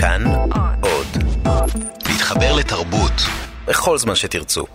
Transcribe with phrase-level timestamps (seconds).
[0.00, 0.24] כאן
[0.80, 1.06] עוד.
[2.08, 3.12] להתחבר לתרבות
[3.66, 4.66] בכל זמן שתרצו.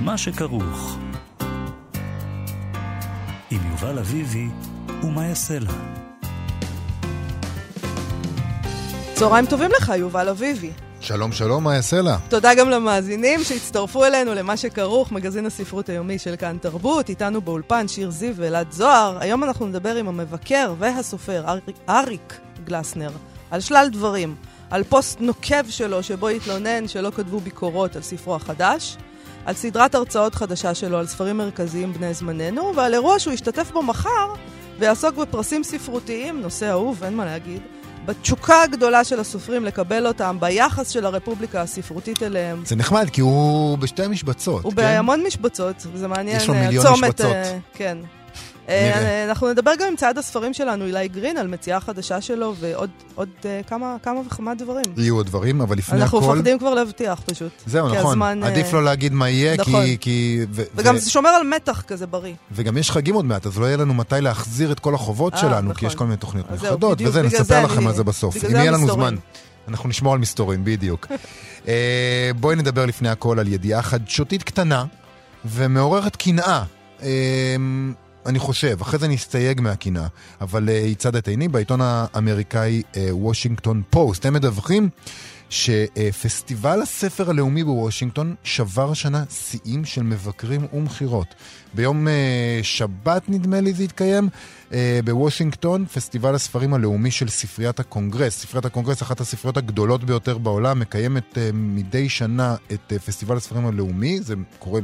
[0.00, 0.98] מה שכרוך.
[3.50, 4.48] עם יובל אביבי
[5.02, 5.72] ומה יעשה לה.
[9.14, 10.70] צהריים טובים לך, יובל אביבי.
[11.06, 12.18] שלום שלום, מה יעשה לה?
[12.28, 17.08] תודה גם למאזינים שהצטרפו אלינו למה שכרוך, מגזין הספרות היומי של כאן תרבות.
[17.08, 19.18] איתנו באולפן שיר זיו ואלעד זוהר.
[19.20, 23.10] היום אנחנו נדבר עם המבקר והסופר אריק, אריק גלסנר
[23.50, 24.34] על שלל דברים.
[24.70, 28.96] על פוסט נוקב שלו שבו התלונן שלא כתבו ביקורות על ספרו החדש,
[29.44, 33.82] על סדרת הרצאות חדשה שלו על ספרים מרכזיים בני זמננו, ועל אירוע שהוא ישתתף בו
[33.82, 34.32] מחר
[34.78, 37.62] ויעסוק בפרסים ספרותיים, נושא אהוב, אין מה להגיד,
[38.06, 42.62] בתשוקה הגדולה של הסופרים לקבל אותם, ביחס של הרפובליקה הספרותית אליהם.
[42.64, 44.76] זה נחמד, כי הוא בשתי משבצות, הוא כן?
[44.76, 46.36] בהמון משבצות, וזה מעניין.
[46.36, 47.32] יש לו אה, מיליון הצומת, משבצות.
[47.32, 47.98] אה, כן.
[48.68, 52.90] אה, אנחנו נדבר גם עם צעד הספרים שלנו, אילי גרין, על מציאה חדשה שלו, ועוד
[53.14, 54.84] עוד, אה, כמה, כמה וכמה דברים.
[54.96, 56.32] יהיו עוד דברים, אבל לפני אנחנו הכל...
[56.34, 57.52] מפחדים כבר להבטיח פשוט.
[57.66, 58.10] זהו, נכון.
[58.10, 59.84] הזמן, אה, עדיף לא להגיד מה יהיה, נכון.
[59.84, 59.96] כי...
[60.00, 62.34] כי ו- וגם ו- זה שומר על מתח כזה בריא.
[62.52, 65.38] וגם יש חגים עוד מעט, אז לא יהיה לנו מתי להחזיר את כל החובות אה,
[65.38, 65.74] שלנו, נכון.
[65.74, 68.44] כי יש כל מיני תוכניות מיוחדות, וזה, נספר לכם אני- על זה בסוף.
[68.44, 68.86] אם יהיה לנו.
[68.92, 69.14] זמן.
[69.68, 71.06] אנחנו נשמור על מסתורים, בדיוק.
[71.68, 74.84] אה, בואי נדבר לפני הכל על ידיעה חדשותית קטנה
[75.44, 76.62] ומעוררת קנאה.
[77.02, 77.08] אה,
[78.26, 80.06] אני חושב, אחרי זה נסתייג מהקנאה,
[80.40, 84.26] אבל אה, יצד את עיני בעיתון האמריקאי אה, וושינגטון פוסט.
[84.26, 84.88] הם מדווחים
[85.50, 91.34] שפסטיבל הספר הלאומי בוושינגטון שבר השנה שיאים של מבקרים ומכירות.
[91.74, 94.28] ביום אה, שבת, נדמה לי, זה התקיים,
[95.04, 98.38] בוושינגטון, פסטיבל הספרים הלאומי של ספריית הקונגרס.
[98.38, 104.20] ספריית הקונגרס, אחת הספריות הגדולות ביותר בעולם, מקיימת מדי שנה את פסטיבל הספרים הלאומי.
[104.20, 104.80] זה קורה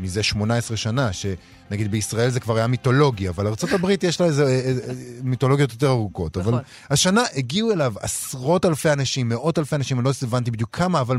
[0.00, 4.48] מזה 18 שנה, שנגיד בישראל זה כבר היה מיתולוגי, אבל ארה"ב יש לה איזה אה,
[4.48, 6.36] אה, מיתולוגיות יותר ארוכות.
[6.36, 6.62] אבל נכון.
[6.90, 11.16] השנה הגיעו אליו עשרות אלפי אנשים, מאות אלפי אנשים, אני לא הבנתי בדיוק כמה, אבל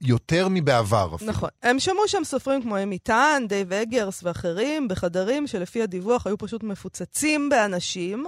[0.00, 1.30] יותר מבעבר אפילו.
[1.30, 1.48] נכון.
[1.62, 6.62] הם שמעו שם סופרים כמו אמי טאן, דייב אגרס ואחרים, בחדרים שלפי הדיווח היו פשוט
[6.62, 8.26] מפוצצים באנשים.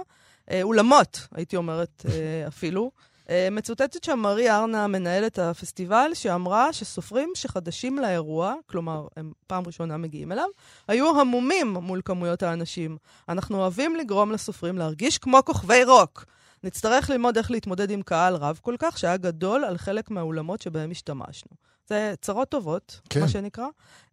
[0.51, 2.05] אה, אולמות, הייתי אומרת
[2.47, 2.91] אפילו.
[3.29, 9.97] אה, מצוטטת שם מרי ארנה, מנהלת הפסטיבל, שאמרה שסופרים שחדשים לאירוע, כלומר, הם פעם ראשונה
[9.97, 10.47] מגיעים אליו,
[10.87, 12.97] היו המומים מול כמויות האנשים.
[13.29, 16.25] אנחנו אוהבים לגרום לסופרים להרגיש כמו כוכבי רוק.
[16.63, 20.91] נצטרך ללמוד איך להתמודד עם קהל רב כל כך, שהיה גדול על חלק מהאולמות שבהם
[20.91, 21.51] השתמשנו.
[21.87, 23.19] זה צרות טובות, כן.
[23.19, 23.65] מה שנקרא.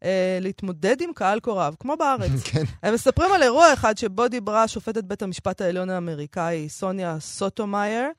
[0.05, 2.43] אה, להתמודד עם קהל כה רב, כמו בארץ.
[2.53, 2.65] כן.
[2.83, 8.11] הם מספרים על אירוע אחד שבו דיברה שופטת בית המשפט העליון האמריקאי, סוניה סוטומאייר, אה,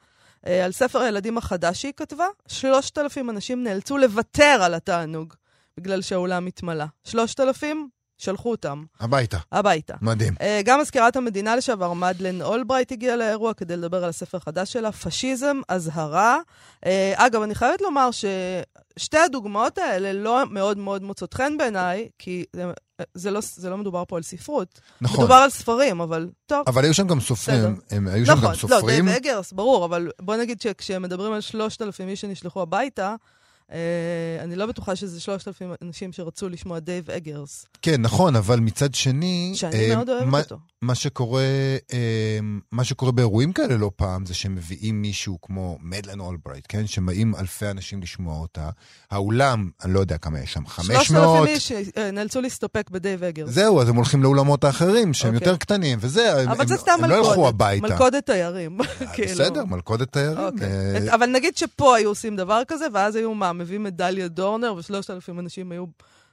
[0.43, 2.25] על ספר הילדים החדש שהיא כתבה.
[2.47, 5.33] שלושת אלפים אנשים נאלצו לוותר על התענוג
[5.77, 6.85] בגלל שהאולם התמלא.
[7.03, 9.37] שלושת אלפים, שלחו אותם הביתה.
[9.51, 9.93] הביתה.
[10.01, 10.33] מדהים.
[10.41, 14.91] אה, גם מזכירת המדינה לשעבר, מדלן אולברייט, הגיעה לאירוע כדי לדבר על הספר החדש שלה,
[14.91, 16.39] פשיזם, אזהרה.
[16.85, 22.45] אה, אגב, אני חייבת לומר ששתי הדוגמאות האלה לא מאוד מאוד מוצאות חן בעיניי, כי
[22.53, 22.71] זה,
[23.13, 24.81] זה, לא, זה לא מדובר פה על ספרות.
[25.01, 25.19] נכון.
[25.19, 26.63] מדובר על ספרים, אבל טוב.
[26.67, 27.97] אבל היו שם גם סופרים, בסדר.
[27.97, 29.05] הם היו שם נכון, גם סופרים.
[29.05, 33.15] לא, דייב אגרס, ברור, אבל בוא נגיד שכשהם מדברים על שלושת אלפים איש שנשלחו הביתה,
[34.43, 38.95] אני לא בטוחה שזה שלושת אלפים אנשים שרצו לשמוע דייב אגרס, כן, נכון, אבל מצד
[38.95, 39.51] שני...
[39.55, 40.57] שאני אה, מאוד אוהבת מה- אותו.
[40.81, 41.43] מה שקורה,
[41.93, 42.39] אה,
[42.71, 46.87] מה שקורה באירועים כאלה לא פעם, זה שמביאים מישהו כמו מדלן אולברייט, כן?
[46.87, 48.69] שבאים אלפי אנשים לשמוע אותה.
[49.11, 51.05] האולם, אני לא יודע כמה יש שם, 500.
[51.05, 51.71] 3,000 איש
[52.13, 53.49] נאלצו להסתפק בדייב אגרס.
[53.49, 55.47] זהו, אז הם הולכים לאולמות האחרים, שהם אוקיי.
[55.47, 56.49] יותר קטנים, וזה, הם,
[57.09, 57.87] לא ילכו הביתה.
[57.87, 58.77] מלכודת תיירים.
[59.13, 59.29] כאילו.
[59.31, 60.37] בסדר, מלכודת תיירים.
[60.39, 60.67] אוקיי.
[60.67, 64.73] אה, את- אבל נגיד שפה היו עושים דבר כזה, ואז היו מה, מביאים מדליה דורנר,
[64.73, 65.85] ושלושת אלפים אנשים היו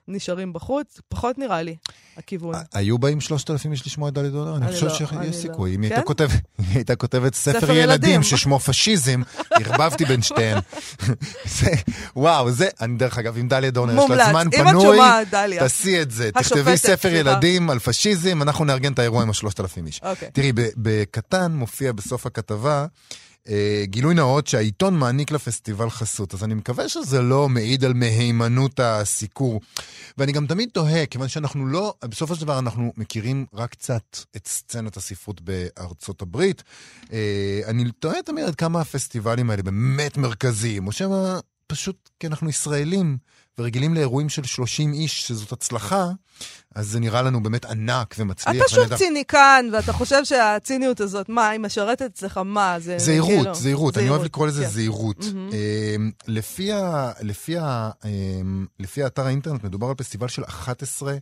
[0.09, 1.76] נשארים בחוץ, פחות נראה לי
[2.16, 2.54] הכיוון.
[2.75, 4.56] היו באים שלושת אלפים איש לשמוע את דלי דולר?
[4.56, 5.32] אני חושב לא, שיש לא.
[5.32, 5.75] סיכוי.
[5.75, 5.94] אם היא כן?
[5.97, 8.22] הייתה כותבת- אם היא הייתה כותבת ספר ילדים.
[8.22, 9.22] ששמו פשיזם,
[9.65, 10.59] ערבבתי בין שתיהן.
[12.16, 14.31] וואו, זה, אני דרך אגב, עם דליה דורנר, יש לה.
[14.31, 14.98] זמן אם פנוי,
[15.31, 15.60] דליה.
[15.60, 16.30] תעשי את זה.
[16.33, 17.09] תכתבי ספר.
[17.09, 20.01] ילדים על פשיזם, אנחנו נארגן את האירוע עם השלושת אלפים איש.
[20.03, 20.30] אוקיי.
[20.33, 22.86] תראי, בקטן מופיע בסוף הכתבה
[23.84, 29.60] גילוי נאות שהעיתון מעניק לפסטיבל חסות, אז אני מקווה שזה לא מעיד על מהימנות הסיקור.
[30.19, 34.47] ואני גם תמיד תוהה, כיוון שאנחנו לא, בסופו של דבר אנחנו מכירים רק קצת את
[34.47, 36.63] סצנת הספרות בארצות הברית.
[37.13, 42.49] אה, אני תוהה תמיד עד כמה הפסטיבלים האלה באמת מרכזיים, או שמא פשוט כי אנחנו
[42.49, 43.19] ישראלים
[43.60, 46.06] ורגילים לאירועים של 30 איש, שזאת הצלחה,
[46.74, 48.56] אז זה נראה לנו באמת ענק ומצליח.
[48.56, 48.97] אתה שוב.
[48.97, 52.76] ציניקן, ואתה חושב שהציניות הזאת, מה, היא משרתת אצלך מה?
[52.80, 54.70] זה זהירות, כאילו- זהירות, אני אוהב לקרוא לזה כן.
[54.70, 55.24] זהירות.
[55.34, 55.50] מהמם.
[55.97, 61.16] אמ, לפי ה- לפי ה- אמ, לפי האתר האינטרנט מדובר על פסטיבל של 11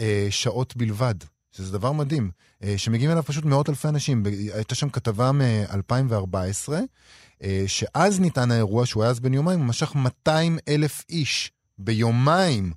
[0.00, 1.14] אה, שעות בלבד,
[1.56, 2.30] שזה דבר מדהים,
[2.62, 4.22] אה, שמגיעים אליו פשוט מאות אלפי אנשים.
[4.54, 6.72] הייתה שם כתבה מ-2014,
[7.42, 12.72] אה, שאז ניתן האירוע, שהוא היה אז בן יומיים, הוא משך 200 אלף איש ביומיים.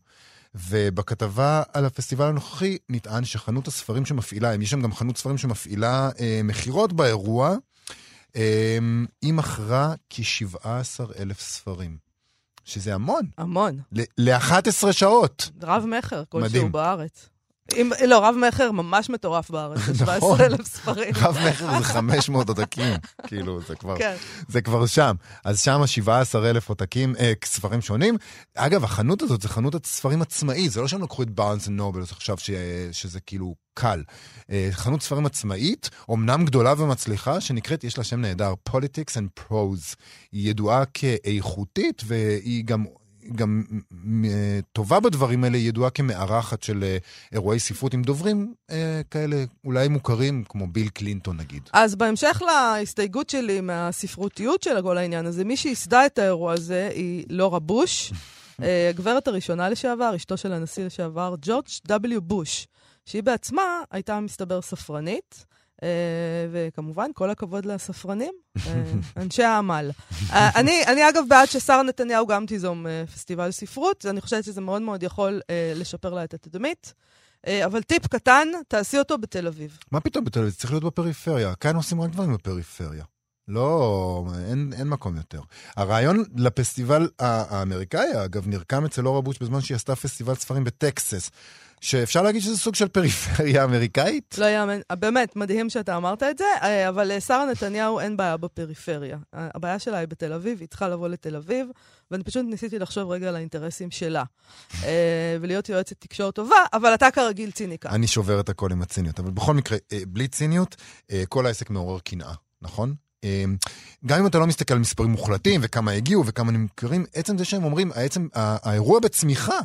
[0.55, 6.41] ובכתבה על הפסטיבל הנוכחי נטען שחנות הספרים שמפעילה, יש שם גם חנות ספרים שמפעילה אה,
[6.43, 7.55] מכירות באירוע,
[8.35, 8.77] אה,
[9.21, 10.67] היא מכרה כ-17
[11.19, 11.97] אלף ספרים,
[12.65, 13.79] שזה המון, המון.
[14.17, 15.49] ל-11 שעות.
[15.61, 16.69] רב מכר כלשהו.
[16.69, 17.29] בארץ.
[17.77, 20.37] אם, לא, רב מכר ממש מטורף בארץ, זה נכון.
[20.37, 21.13] 17,000 ספרים.
[21.15, 22.93] רב מכר זה 500 עותקים,
[23.27, 24.15] כאילו, זה כבר, כן.
[24.47, 25.15] זה כבר שם.
[25.45, 28.17] אז שם 17 אלף עותקים, אה, ספרים שונים.
[28.55, 32.37] אגב, החנות הזאת זה חנות ספרים עצמאית, זה לא שהם לקחו את בארנס ונובל עכשיו
[32.37, 32.49] ש,
[32.91, 34.03] שזה כאילו קל.
[34.51, 39.95] אה, חנות ספרים עצמאית, אמנם גדולה ומצליחה, שנקראת, יש לה שם נהדר, Politics and Prose.
[40.31, 42.85] היא ידועה כאיכותית, והיא גם...
[43.35, 43.63] גם
[44.25, 46.97] אה, טובה בדברים האלה, היא ידועה כמארחת של אה,
[47.31, 51.69] אירועי ספרות עם דוברים אה, כאלה אולי מוכרים, כמו ביל קלינטון נגיד.
[51.73, 57.25] אז בהמשך להסתייגות שלי מהספרותיות של כל העניין הזה, מי שייסדה את האירוע הזה היא
[57.29, 58.11] לורה בוש,
[58.89, 62.19] הגברת הראשונה לשעבר, אשתו של הנשיא לשעבר, ג'ורג' W.
[62.19, 62.67] בוש,
[63.05, 65.45] שהיא בעצמה הייתה, מסתבר, ספרנית.
[65.83, 68.33] אה, וכמובן, כל הכבוד לספרנים,
[68.67, 68.83] אה,
[69.21, 69.91] אנשי העמל.
[70.31, 74.81] אה, אני, אני אגב בעד ששרה נתניהו גם תיזום פסטיבל ספרות, אני חושבת שזה מאוד
[74.81, 75.41] מאוד יכול
[75.75, 76.93] לשפר לה את התדמית.
[77.65, 79.77] אבל טיפ קטן, תעשי אותו בתל אביב.
[79.91, 80.53] מה פתאום בתל אביב?
[80.53, 81.55] צריך להיות בפריפריה.
[81.55, 83.03] כאן עושים רק דברים בפריפריה.
[83.47, 85.41] לא, אין, אין מקום יותר.
[85.75, 91.31] הרעיון לפסטיבל האמריקאי, אגב, נרקם אצל אורה בוש בזמן שהיא עשתה פסטיבל ספרים בטקסס,
[91.81, 94.35] שאפשר להגיד שזה סוג של פריפריה אמריקאית?
[94.37, 99.17] לא יאמן, באמת, מדהים שאתה אמרת את זה, אה, אבל לשרה נתניהו אין בעיה בפריפריה.
[99.35, 101.67] אה, הבעיה שלה היא בתל אביב, היא צריכה לבוא לתל אביב,
[102.11, 104.23] ואני פשוט ניסיתי לחשוב רגע על האינטרסים שלה,
[104.83, 107.89] אה, ולהיות יועצת תקשורת טובה, אבל אתה כרגיל ציניקה.
[107.89, 110.75] אני שובר את הכל עם הציניות, אבל בכל מקרה, אה, בלי ציניות,
[111.11, 112.93] אה, כל העסק מעורר קנאה, נכון?
[113.23, 113.43] אה,
[114.05, 117.63] גם אם אתה לא מסתכל על מספרים מוחלטים וכמה הגיעו וכמה נמכרים, עצם זה שהם
[117.63, 119.59] אומרים, העצם, האירוע בצמיחה.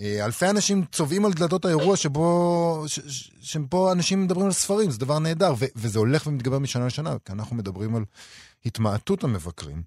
[0.00, 4.90] אה, אלפי אנשים צובעים על דלתות האירוע שבו, ש- ש- שבו אנשים מדברים על ספרים,
[4.90, 8.04] זה דבר נהדר, וזה הולך ומתגבר משנה לשנה, כי אנחנו מדברים על
[8.66, 9.82] התמעטות המבקרים.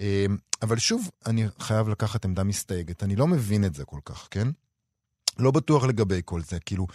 [0.00, 0.26] אה,
[0.62, 4.48] אבל שוב, אני חייב לקחת עמדה מסתייגת, אני לא מבין את זה כל כך, כן?
[5.38, 6.86] לא בטוח לגבי כל זה, כאילו,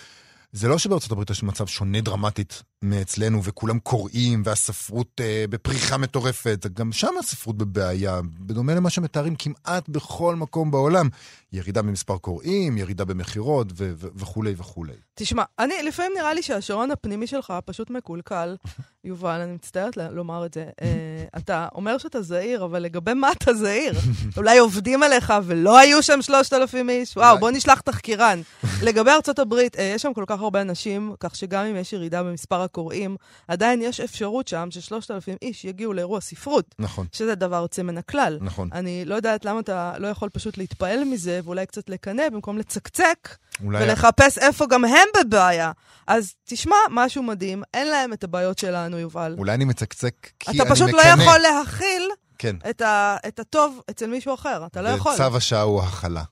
[0.51, 6.65] זה לא שבארצות הברית יש מצב שונה דרמטית מאצלנו, וכולם קוראים, והספרות אה, בפריחה מטורפת,
[6.73, 11.09] גם שם הספרות בבעיה, בדומה למה שמתארים כמעט בכל מקום בעולם.
[11.53, 14.93] ירידה במספר קוראים, ירידה במכירות ו- ו- וכולי וכולי.
[15.15, 18.55] תשמע, אני, לפעמים נראה לי שהשעון הפנימי שלך פשוט מקולקל.
[19.03, 20.65] יובל, אני מצטערת ל- לומר את זה.
[20.81, 20.87] אה,
[21.37, 23.93] אתה אומר שאתה זהיר, אבל לגבי מה אתה זהיר?
[24.37, 27.17] אולי עובדים עליך ולא היו שם 3,000 איש?
[27.17, 28.41] וואו, בוא נשלח תחקירן.
[28.83, 32.23] לגבי ארצות הברית, אה, יש שם כל כך הרבה אנשים, כך שגם אם יש ירידה
[32.23, 33.15] במספר הקוראים,
[33.47, 38.37] עדיין יש אפשרות שם ש-3,000 איש יגיעו לאירוע ספרות, נכון, שזה דבר יוצא מן הכלל.
[38.41, 38.69] נכון.
[38.73, 43.37] אני לא יודעת למה אתה לא יכול פשוט להתפעל מזה, ואולי קצת לקנא במקום לצקצק.
[43.61, 45.71] ולחפש איפה גם הם בבעיה.
[46.07, 49.35] אז תשמע, משהו מדהים, אין להם את הבעיות שלנו, יובל.
[49.37, 50.75] אולי אני מצקצק כי אני אתה מקנא.
[50.75, 52.55] פשוט לא יכול להכיל כן.
[52.69, 55.13] את, ה, את הטוב אצל מישהו אחר, אתה לא יכול.
[55.13, 56.23] וצו השעה הוא הכלה.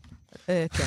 [0.50, 0.84] אה, כן.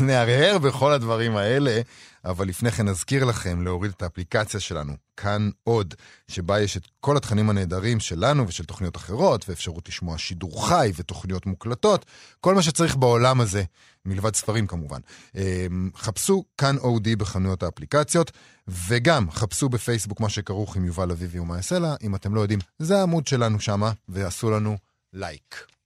[0.06, 1.80] נהרהר בכל הדברים האלה,
[2.24, 5.94] אבל לפני כן נזכיר לכם להוריד את האפליקציה שלנו, כאן עוד,
[6.28, 11.46] שבה יש את כל התכנים הנהדרים שלנו ושל תוכניות אחרות, ואפשרות לשמוע שידור חי ותוכניות
[11.46, 12.06] מוקלטות,
[12.40, 13.62] כל מה שצריך בעולם הזה,
[14.04, 15.00] מלבד ספרים כמובן.
[15.34, 18.32] אמ, חפשו כאן אודי בחנויות האפליקציות,
[18.68, 22.60] וגם חפשו בפייסבוק מה שכרוך עם יובל אביבי ומה יעשה לה, אם אתם לא יודעים,
[22.78, 24.76] זה העמוד שלנו שמה, ועשו לנו
[25.12, 25.77] לייק.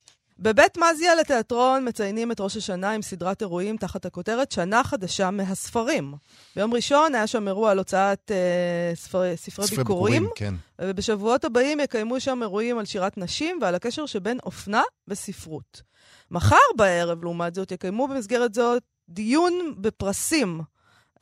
[0.42, 6.14] בבית מזיה לתיאטרון מציינים את ראש השנה עם סדרת אירועים תחת הכותרת שנה חדשה מהספרים.
[6.56, 10.54] ביום ראשון היה שם אירוע על הוצאת אה, ספרי, ספרי ספרי ביקורים, כן.
[10.80, 15.82] ובשבועות הבאים יקיימו שם אירועים על שירת נשים ועל הקשר שבין אופנה וספרות.
[16.30, 20.60] מחר בערב, לעומת זאת, יקיימו במסגרת זאת דיון בפרסים.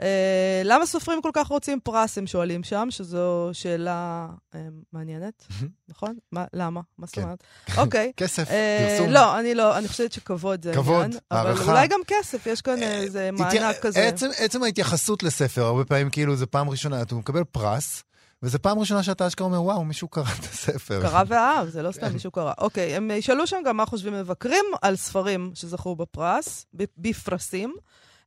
[0.02, 4.61] אה, למה סופרים כל כך רוצים פרס, הם שואלים שם, שזו שאלה אה,
[4.92, 5.47] מעניינת,
[5.88, 6.16] נכון?
[6.33, 6.80] מה, למה?
[6.99, 7.23] מה זאת כן.
[7.23, 7.45] אומרת?
[7.78, 8.12] אוקיי.
[8.16, 9.12] כסף, אה, פרסום.
[9.12, 11.21] לא, אני לא, אני חושבת שכבוד זה כבוד, העניין.
[11.30, 11.71] אבל הערכה.
[11.71, 14.09] אולי גם כסף, יש כאן איזה מענק כזה.
[14.09, 18.02] עצם, עצם ההתייחסות לספר, הרבה פעמים כאילו זה פעם ראשונה, אתה מקבל פרס,
[18.42, 21.02] וזה פעם ראשונה שאתה אשכרה אומר, וואו, מישהו קרא את הספר.
[21.02, 21.92] קרא ואהב, זה לא כן.
[21.92, 22.52] סתם מישהו קרא.
[22.59, 26.66] אוקיי, הם ישאלו שם גם מה חושבים מבקרים על ספרים שזכו בפרס,
[26.99, 27.75] בפרסים.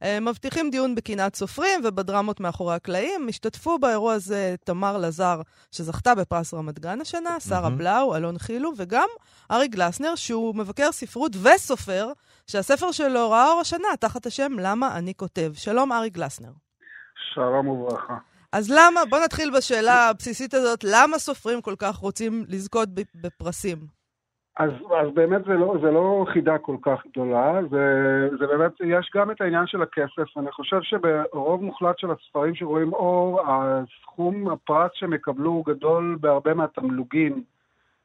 [0.04, 3.28] אה, מבטיחים דיון בקנאת סופרים ובדרמות מאחורי הקלעים.
[3.30, 5.42] השתתפו באירוע הזה תמר לזר,
[5.72, 9.08] שזכתה בפרס רמת גן השנה, שרה בלאו, אלון חילו, וגם
[9.52, 12.12] ארי גלסנר, שהוא מבקר ספרות וסופר,
[12.48, 15.52] שהספר שלו ראה אור השנה תחת השם "למה אני כותב".
[15.56, 16.52] שלום, ארי גלסנר.
[17.34, 18.18] שלום וברכה.
[18.52, 24.03] אז למה, בוא נתחיל בשאלה הבסיסית הזאת, למה סופרים כל כך רוצים לזכות בפרסים?
[24.58, 29.12] אז, אז באמת זה לא, זה לא חידה כל כך גדולה, זה, זה באמת, יש
[29.16, 34.92] גם את העניין של הכסף, אני חושב שברוב מוחלט של הספרים שרואים אור, הסכום הפרס
[34.94, 37.44] שהם יקבלו הוא גדול בהרבה מהתמלוגים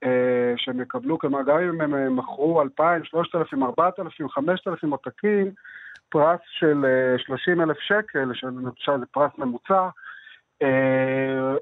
[0.05, 5.51] אה, שהם יקבלו, כלומר גם אם הם מכרו 2,000, 3,000, 4,000, 5,000 עותקים,
[6.09, 6.85] פרס של
[7.19, 9.89] 30 אה, שקל, שזה פרס ממוצע,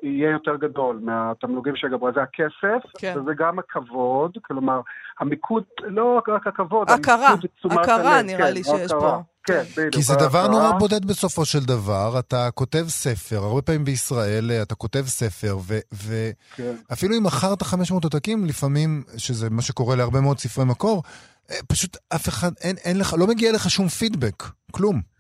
[0.03, 2.09] יהיה יותר גדול מהתמלוגים שיגברו.
[2.15, 3.15] זה הכסף, כן.
[3.19, 4.81] וזה גם הכבוד, כלומר,
[5.21, 7.35] המיקוד, לא רק הכבוד, הכרה,
[7.71, 9.01] הכרה נראה כן, לי שיש הכרה.
[9.01, 9.23] פה.
[9.47, 9.95] כן, בדיוק.
[9.95, 14.75] כי זה דבר נורא בודד בסופו של דבר, אתה כותב ספר, הרבה פעמים בישראל אתה
[14.75, 15.57] כותב ספר,
[15.93, 17.19] ואפילו כן.
[17.19, 21.03] אם מכרת 500 עותקים, לפעמים, שזה מה שקורה להרבה מאוד ספרי מקור,
[21.51, 25.16] אה, פשוט אף אחד, אין, אין לך, לא מגיע לך שום פידבק, כלום.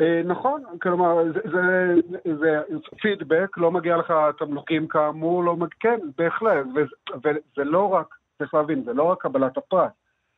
[0.00, 1.94] אה, נכון, כלומר, זה, זה,
[2.36, 2.60] זה
[3.00, 6.66] פידבק, לא מגיע לך תמלוגים כאמור, לא מגיע, כן, בהחלט,
[7.24, 9.92] וזה לא רק, צריך להבין, זה לא רק קבלת הפרס,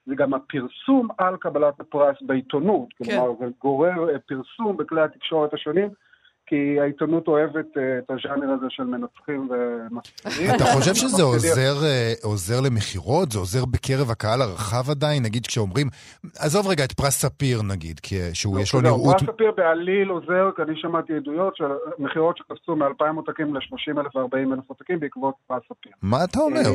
[0.06, 3.04] זה גם הפרסום על קבלת הפרס בעיתונות, כן.
[3.04, 5.88] כלומר, זה גורר אה, פרסום בכלי התקשורת השונים.
[6.48, 10.54] כי העיתונות אוהבת אה, את הז'אנר הזה של מנצחים ומספירים.
[10.54, 13.32] אתה חושב שזה עוזר, אה, עוזר למכירות?
[13.32, 15.22] זה עוזר בקרב הקהל הרחב עדיין?
[15.22, 15.86] נגיד כשאומרים,
[16.38, 18.00] עזוב רגע את פרס ספיר נגיד,
[18.32, 19.16] שהוא לא, יש לו לא, נראות...
[19.18, 21.64] פרס ספיר בעליל עוזר, כי אני שמעתי עדויות של
[21.98, 25.92] מכירות שקפצו מ-2,000 עותקים ל-30,000 ו-40,000 עותקים בעקבות פרס ספיר.
[26.02, 26.70] מה אתה אומר?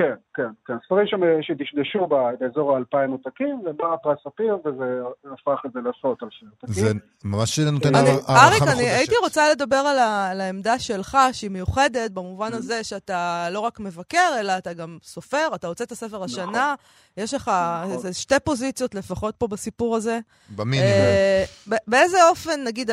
[0.00, 0.74] אה, כן, כן, כן.
[0.86, 1.06] ספרים
[1.42, 6.82] שדשדשו באזור האלפיים עותקים, ובא פרס ספיר, וזה הפך את זה לעשרות אלפי עותקים.
[6.82, 6.92] זה
[7.24, 8.62] ממש נותן הערכה מחודשת.
[8.62, 13.48] אריק, אני הייתי רוצה לדבר על, ה, על העמדה שלך, שהיא מיוחדת, במובן הזה שאתה
[13.50, 17.24] לא רק מבקר, אלא אתה גם סופר, אתה הוצאת ספר השנה, נכון.
[17.24, 17.50] יש לך
[17.82, 17.92] נכון.
[17.92, 20.18] איזה שתי פוזיציות לפחות פה בסיפור הזה.
[20.56, 20.92] במינימום.
[20.92, 21.44] אה,
[21.86, 22.90] באיזה אופן, נגיד,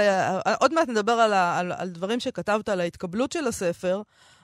[0.59, 4.01] עוד מעט נדבר על, על, על דברים שכתבת על ההתקבלות של הספר,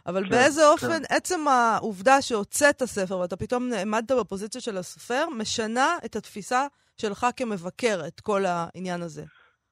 [0.08, 0.68] אבל כן, באיזה כן.
[0.68, 1.16] אופן כן.
[1.16, 6.68] עצם העובדה שהוצאת ספר ואתה פתאום נעמדת בפוזיציה של הסופר, משנה את התפיסה
[6.98, 9.24] שלך כמבקר, את כל העניין הזה?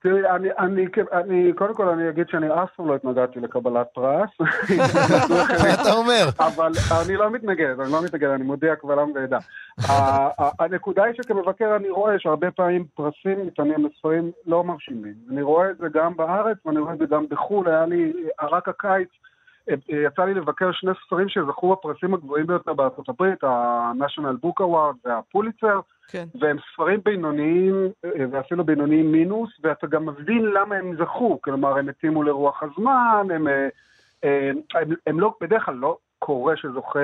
[0.01, 4.29] תראי, אני, אני, אני, קודם כל אני אגיד שאני אף פעם לא התנגדתי לקבלת פרס.
[5.63, 6.23] מה אתה אומר?
[6.39, 6.71] אבל
[7.05, 9.37] אני לא מתנגד, אני לא מתנגד, אני מודיע קבל עם ועדה.
[10.59, 15.13] הנקודה היא שכמבקר אני רואה שהרבה פעמים פרסים ניתנים לספרים לא מרשימים.
[15.31, 18.67] אני רואה את זה גם בארץ ואני רואה את זה גם בחו"ל, היה לי רק
[18.67, 19.09] הקיץ.
[19.89, 25.79] יצא לי לבקר שני ספרים שזכו בפרסים הגבוהים ביותר בארצות הברית, ה-National Book Award והפוליצר,
[26.07, 26.25] כן.
[26.39, 27.75] והם ספרים בינוניים,
[28.31, 33.47] ואפילו בינוניים מינוס, ואתה גם מבין למה הם זכו, כלומר הם התאימו לרוח הזמן, הם,
[33.47, 36.99] הם, הם, הם לא, בדרך כלל לא קורה שזוכה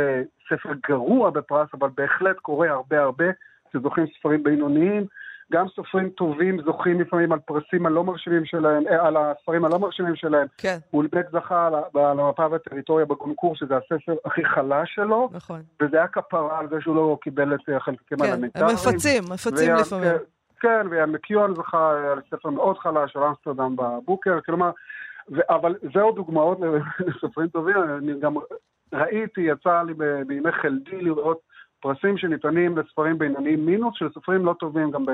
[0.49, 3.25] ספר גרוע בפרס, אבל בהחלט קורה הרבה הרבה
[3.73, 5.05] שזוכים ספרים בינוניים.
[5.51, 10.15] גם סופרים טובים זוכים לפעמים על פרסים הלא מרשימים שלהם, אה, על הספרים הלא מרשימים
[10.15, 10.47] שלהם.
[10.57, 10.77] כן.
[10.93, 15.29] באמת זכה על המפה והטריטוריה בגונקור, שזה הספר הכי חלש שלו.
[15.31, 15.61] נכון.
[15.81, 18.69] וזה היה כפרה על זה שהוא לא קיבל את החלקים כן, אלמנטריים.
[18.69, 20.11] הם מפצים, מפצים לפעמים.
[20.59, 24.71] כן, ויאן מקיון זכה על ספר מאוד חלש של אמסטרדם בבוקר, כלומר,
[25.31, 26.59] ו, אבל זהו דוגמאות
[27.07, 28.35] לסופרים טובים, אני גם
[28.93, 29.93] ראיתי, יצא לי
[30.27, 31.54] בימי חלדי לראות
[31.85, 35.05] פרסים שניתנים לספרים בינוניים מינוס, של סופרים לא טובים גם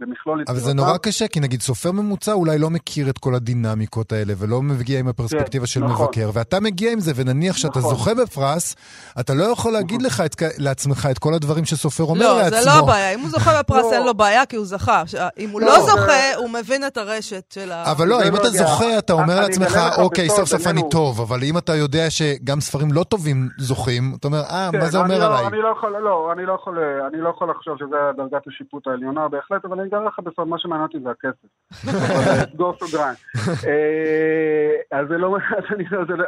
[0.00, 0.52] במכלול יצירתם.
[0.52, 4.32] אבל זה נורא קשה, כי נגיד סופר ממוצע אולי לא מכיר את כל הדינמיקות האלה,
[4.38, 6.06] ולא מגיע עם הפרספקטיבה כן, של נכון.
[6.06, 7.90] מבקר, ואתה מגיע עם זה, ונניח שאתה נכון.
[7.90, 8.76] זוכה בפרס,
[9.20, 10.06] אתה לא יכול להגיד נכון.
[10.06, 12.56] לך את, לעצמך את כל הדברים שסופר אומר לא, לעצמו.
[12.56, 13.14] לא, זה לא הבעיה.
[13.14, 13.92] אם הוא זוכה בפרס, לא.
[13.92, 15.02] אין לו בעיה, כי הוא זכה.
[15.38, 16.32] אם הוא לא, לא זוכה, זה...
[16.36, 17.92] הוא מבין את הרשת של ה...
[17.92, 21.58] אבל לא, אם אתה זוכה, אתה אומר לעצמך, אוקיי, סוף סוף אני טוב, אבל אם
[21.58, 25.60] אתה יודע שגם ספרים לא טובים זוכים, אתה אומר, אה, מה כן, זה אומר עליי?
[25.80, 29.80] יכול, לא, אני לא יכול, אני לא יכול לחשוב שזה דרגת השיפוט העליונה בהחלט, אבל
[29.80, 31.48] אני אגלה לך בסוף, מה שמעניין אותי זה הכסף.
[32.52, 33.14] סגור סוגריים.
[33.68, 35.36] אה, אז זה לא,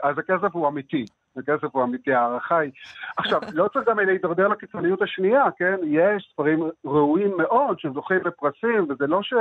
[0.03, 1.05] אז הכסף הוא אמיתי.
[1.37, 2.73] הכסף הוא אמיתי, ההערכה היא...
[3.17, 5.77] עכשיו, לא צריך גם להתדרדר לקיצוניות השנייה, כן?
[5.85, 9.35] יש ספרים ראויים מאוד שזוכים בפרסים, וזה לא ש...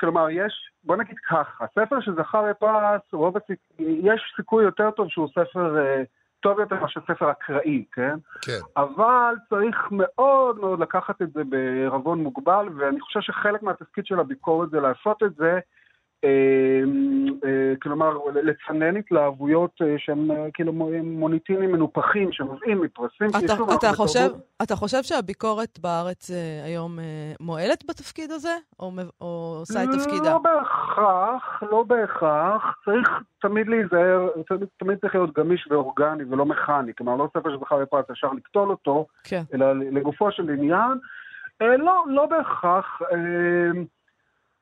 [0.00, 5.28] כלומר, יש, בוא נגיד ככה, הספר שזכה בפרס, רוב הסיכוי, יש סיכוי יותר טוב שהוא
[5.28, 5.78] ספר...
[5.78, 6.02] אה,
[6.40, 8.16] טוב יותר מאשר ספר אקראי, כן?
[8.42, 8.58] כן.
[8.76, 14.70] אבל צריך מאוד מאוד לקחת את זה בערבון מוגבל, ואני חושב שחלק מהתפקיד של הביקורת
[14.70, 15.58] זה לעשות את זה
[17.82, 23.28] כלומר, לצנן התלהבויות שהם כאילו מוניטינים מנופחים שנובעים מפרסים.
[23.28, 24.28] אתה, אתה, חושב,
[24.62, 26.30] אתה חושב שהביקורת בארץ
[26.64, 26.98] היום
[27.40, 30.30] מועלת בתפקיד הזה, או, או עושה את תפקידה?
[30.30, 32.62] לא בהכרח, לא בהכרח.
[32.84, 33.08] צריך
[33.40, 34.28] תמיד להיזהר,
[34.78, 36.94] תמיד צריך להיות גמיש ואורגני ולא מכני.
[36.98, 39.42] כלומר, לא ספר שזכה בפרס, אפשר לקטול אותו, כן.
[39.54, 40.98] אלא לגופו של עניין.
[41.60, 43.02] לא, לא בהכרח.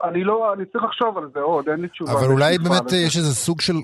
[0.03, 2.13] אני לא, אני צריך לחשוב על זה עוד, אין לי תשובה.
[2.13, 3.75] אבל אולי באמת יש איזה סוג של,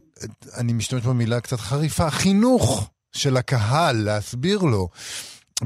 [0.60, 4.88] אני משתמש במילה קצת חריפה, חינוך של הקהל, להסביר לו.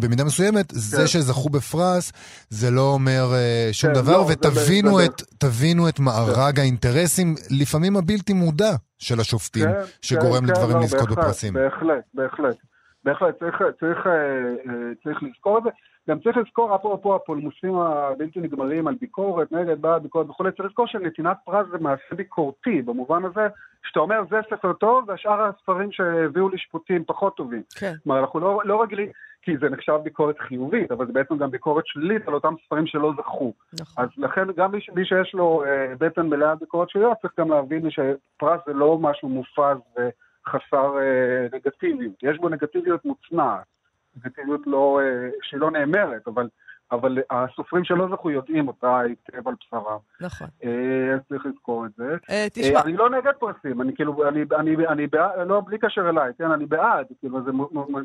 [0.03, 0.79] במידה מסוימת, כן.
[0.79, 2.13] זה שזכו בפרס,
[2.51, 6.61] זה לא אומר uh, שום כן, דבר, לא, ותבינו את, תבינו את מארג כן.
[6.61, 11.55] האינטרסים, לפעמים הבלתי מודע של השופטים, כן, שגורם כן, לדברים כן, לא, לזכות בהחלט, בפרסים.
[11.55, 12.57] בהחלט, בהחלט.
[13.05, 13.99] בהחלט, צריך, צריך, צריך,
[15.03, 15.71] צריך לזכור את זה.
[16.09, 20.87] גם צריך לזכור, אפרופו הפולמוסים הבלתי נגמרים על ביקורת, נגד, בעד, ביקורת וכולי, צריך לזכור
[20.87, 23.49] שנתינת פרס זה מעשה ביקורתי, במובן הזה
[23.85, 27.63] שאתה אומר זה ספר טוב, והשאר הספרים שהביאו לשפוטים פחות טובים.
[27.81, 27.93] כן.
[28.05, 29.09] כלומר, אנחנו לא, לא רגילים,
[29.43, 33.13] כי זה נחשב ביקורת חיובית, אבל זה בעצם גם ביקורת שלילית על אותם ספרים שלא
[33.17, 33.53] זכו.
[33.81, 34.05] נכון.
[34.05, 37.91] אז לכן גם מי, מי שיש לו אה, בטן מלאה ביקורת שלילית, צריך גם להבין
[37.91, 42.23] שפרס זה לא משהו מופז וחסר אה, נגטיביות.
[42.23, 43.65] יש בו נגטיביות מוצנעת.
[44.17, 46.49] נגטיביות לא, אה, שהיא לא נאמרת, אבל,
[46.93, 49.99] אבל הסופרים שלא זכו יודעים אותה היטב על בשרם.
[50.21, 50.49] נכון.
[50.65, 52.17] אה, צריך לזכור את זה.
[52.31, 52.81] אה, תשמע...
[52.83, 56.51] אני לא נגד פרסים, אני כאילו, אני, אני, אני בעד, לא בלי קשר אליי, כן,
[56.51, 57.51] אני בעד, כאילו, זה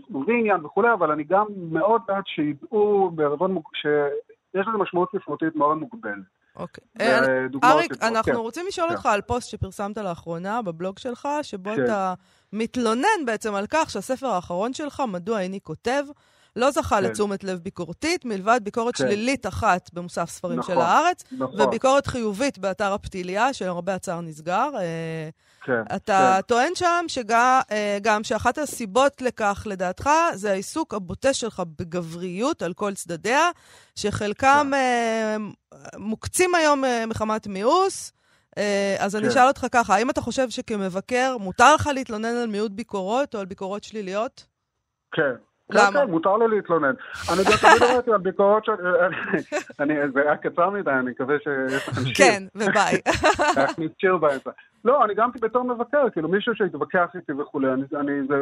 [0.09, 5.77] מוביל עניין וכולי, אבל אני גם מאוד בעד שידעו בערבון, שיש לזה משמעות ספרותית מאוד
[5.77, 6.39] מוגבלת.
[6.55, 6.83] אוקיי.
[7.63, 8.39] אריק, אנחנו כן.
[8.39, 8.95] רוצים לשאול כן.
[8.95, 11.83] אותך על פוסט שפרסמת לאחרונה בבלוג שלך, שבו כן.
[11.83, 12.13] אתה
[12.53, 16.03] מתלונן בעצם על כך שהספר האחרון שלך, מדוע איני כותב,
[16.55, 17.03] לא זכה כן.
[17.03, 19.03] לתשומת לב ביקורתית, מלבד ביקורת כן.
[19.03, 21.61] שלילית אחת במוסף ספרים נכון, של הארץ, נכון.
[21.61, 24.69] וביקורת חיובית באתר הפתיליה, שלמרבה הצער נסגר.
[24.79, 25.29] אה,
[25.63, 26.41] כן, אתה כן.
[26.41, 32.93] טוען שם שגם אה, שאחת הסיבות לכך, לדעתך, זה העיסוק הבוטה שלך בגבריות על כל
[32.93, 33.49] צדדיה,
[33.95, 34.73] שחלקם כן.
[34.73, 35.37] אה,
[35.97, 38.11] מוקצים היום מחמת מיאוס.
[38.99, 39.19] אז כן.
[39.19, 43.39] אני אשאל אותך ככה, האם אתה חושב שכמבקר מותר לך להתלונן על מיעוט ביקורות או
[43.39, 44.45] על ביקורות שליליות?
[45.11, 45.33] כן,
[45.69, 45.91] למה?
[45.91, 46.93] כן, כן, מותר לי להתלונן.
[47.33, 48.69] אני גם תמיד אמרתי על ביקורות ש...
[50.13, 52.13] זה היה קצר מדי, אני מקווה שיש לכם שיר.
[52.17, 53.01] כן, וביי.
[53.57, 54.49] להכניס שיר באמצע.
[54.85, 57.67] לא, אני גם בתור מבקר, כאילו מישהו שיתווכח איתי וכולי,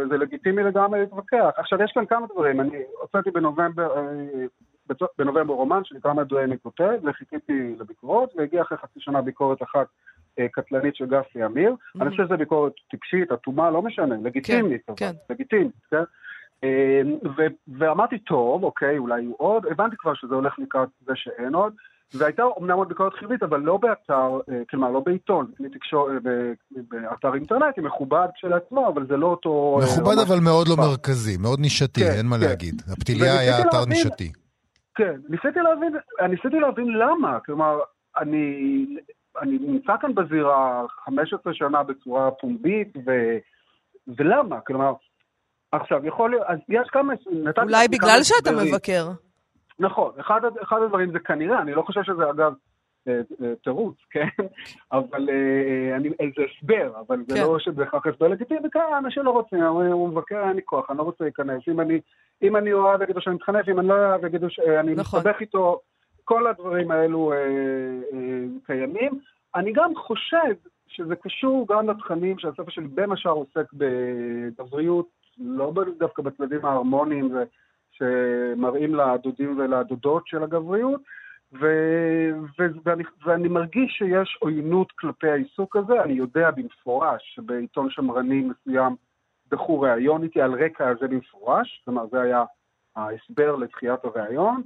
[0.09, 1.49] זה לגיטימי לגמרי להתווכח.
[1.57, 4.03] עכשיו, יש כאן כמה דברים, אני הוצאתי בנובמבר, אה,
[5.17, 9.87] בנובמבר רומן שנקרא מדוע אני כותב, וחיכיתי לביקורות, והגיע אחרי חצי שנה ביקורת אחת
[10.39, 11.71] אה, קטלנית של גפי אמיר.
[11.71, 12.01] Mm.
[12.01, 15.11] אני חושב שזו ביקורת טיפשית, אטומה, לא משנה, לגיטימית, כן, כן.
[15.29, 16.03] לגיטימית, כן?
[16.63, 17.17] אמ,
[17.77, 21.73] ואמרתי, טוב, אוקיי, אולי יהיו עוד, הבנתי כבר שזה הולך לקראת זה שאין עוד,
[22.13, 25.51] והייתה אומנם עוד ביקורת חיובית, אבל לא באתר, אה, כלומר, לא בעיתון,
[26.71, 29.79] באתר אינטרנטי, מכובד כשלעצמו, אבל זה לא אותו...
[29.81, 32.43] אה, מכובד אבל מאוד לא מרכזי, מאוד נישתי, כן, אין מה כן.
[32.43, 32.81] להגיד.
[32.91, 34.31] הפתיליה היה אתר נישתי.
[34.97, 35.95] כן, ניסיתי להבין,
[36.29, 37.79] ניסיתי להבין למה, כלומר,
[38.17, 38.85] אני,
[39.41, 43.11] אני נמצא כאן בזירה 15 שנה בצורה פומבית, ו,
[44.17, 44.59] ולמה?
[44.61, 44.93] כלומר,
[45.71, 47.13] עכשיו, יכול להיות, אז יש כמה...
[47.63, 48.51] אולי בגלל שאתה.
[48.51, 49.07] מבקר.
[49.79, 52.53] נכון, אחד, אחד הדברים זה כנראה, אני לא חושב שזה אגב
[53.63, 54.27] תירוץ, כן?
[54.91, 57.41] אבל אה, אני, איזה הסבר, אבל זה כן.
[57.41, 61.03] לא שבהכרח הסבר לגיטימי, כן, אנשים לא רוצים, הוא מבקר, אין לי כוח, אני לא
[61.03, 61.63] רוצה להיכנס.
[61.67, 62.01] אם אני,
[62.41, 65.19] אם אני אוהב, יגידו שאני מתחנף, אם אני לא אוהב, יגידו שאני נכון.
[65.19, 65.81] מסתבך איתו,
[66.23, 69.19] כל הדברים האלו אה, אה, קיימים.
[69.55, 70.53] אני גם חושב
[70.87, 77.31] שזה קשור גם לתכנים שהספר שלי בין השאר עוסק בגבריות לא דווקא בצדדים ההרמוניים
[77.91, 81.01] שמראים לדודים ולדודות של הגבריות,
[81.53, 81.65] ו,
[82.59, 88.95] ו, ואני, ואני מרגיש שיש עוינות כלפי העיסוק הזה, אני יודע במפורש שבעיתון שמרני מסוים
[89.51, 92.43] דחו ראיון איתי על רקע הזה במפורש, כלומר זה היה
[92.95, 94.61] ההסבר לדחיית הראיון,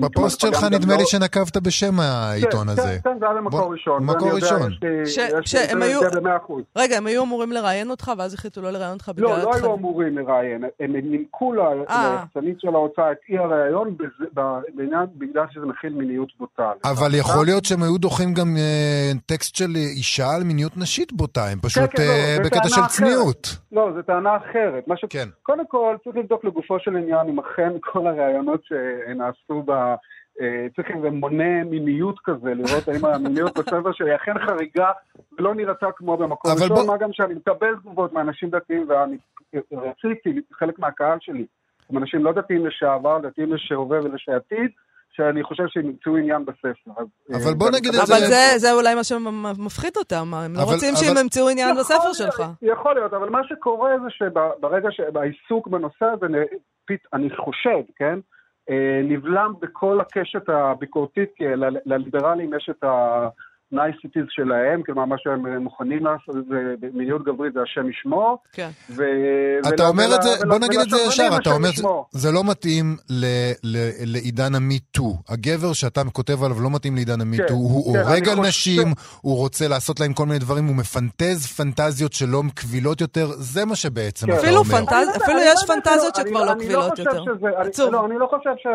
[0.00, 2.98] בפוסט שלך נדמה לי שנקבת בשם העיתון כן, הזה.
[3.04, 4.04] כן, כן, זה היה למקור ראשון.
[4.04, 4.72] מקור ראשון.
[5.44, 6.00] שהם היו...
[6.76, 9.28] רגע, הם היו אמורים לראיין אותך, ואז החליטו לא לראיין אותך בגלל...
[9.28, 10.64] לא, לא היו אמורים לראיין.
[10.80, 11.52] הם נימקו
[11.88, 12.24] אה.
[12.24, 13.96] ליחצנית של ההוצאה את אי הראיון
[15.18, 16.72] בגלל שזה מכיל מיניות בוטה.
[16.84, 21.46] אבל יכול להיות שהם היו דוחים גם אה, טקסט של אישה על מיניות נשית בוטה,
[21.48, 23.56] הם פשוט לא, בקטע של צניעות.
[23.72, 24.84] לא, זו טענה אחרת.
[25.42, 28.60] קודם כל, צריך לבדוק לגופו של עניין אם אכן כל הראיונות
[29.14, 29.94] נעשו ב...
[30.40, 34.90] אה, צריך איזה מונה מיניות כזה, לראות האם המיניות בספר שלי אכן חריגה
[35.38, 36.86] ולא נראתה כמו במקום ראשון, בוא...
[36.86, 39.16] מה גם שאני מקבל תגובות מאנשים דתיים, ואני
[39.72, 41.46] רציתי, חלק מהקהל שלי,
[41.90, 44.70] הם אנשים לא דתיים לשעבר, דתיים לשהווה ולשעתיד,
[45.12, 46.90] שאני חושב שהם ימצאו עניין בספר.
[46.96, 47.06] אז,
[47.46, 48.14] אבל בוא נגיד את זה...
[48.14, 51.04] אבל זה, זה אולי מה שמפחיד אותם, הם לא רוצים אבל...
[51.04, 52.42] שהם ימצאו עניין בספר שלך.
[52.62, 56.26] יכול להיות, אבל מה שקורה זה שברגע שהעיסוק בנושא הזה,
[57.12, 58.18] אני חושב, כן?
[59.04, 61.44] נבלם בכל הקשת הביקורתית, כי
[61.86, 63.28] לליברלים יש את ה...
[63.72, 68.38] niceties שלהם, כלומר מה שהם מוכנים לעשות זה מיניות גברית זה השם ישמור.
[68.52, 68.68] כן.
[68.90, 69.02] ו...
[69.68, 71.68] אתה אומר את זה, בוא נגיד את זה ישר, אתה אומר,
[72.10, 72.96] זה לא מתאים
[74.04, 75.14] לעידן ה MeToo.
[75.28, 78.88] הגבר שאתה כותב עליו לא מתאים לעידן ה MeToo, כן, הוא כן, עורג על נשים,
[79.20, 83.76] הוא רוצה לעשות להם כל מיני דברים, הוא מפנטז פנטזיות שלא קבילות יותר, זה מה
[83.76, 84.32] שבעצם כן.
[84.32, 84.86] אתה אומר.
[85.16, 87.22] אפילו יש פנטזיות שכבר לא קבילות יותר.
[87.56, 87.92] עצוב.
[87.92, 88.66] לא, אני לא חושב ש...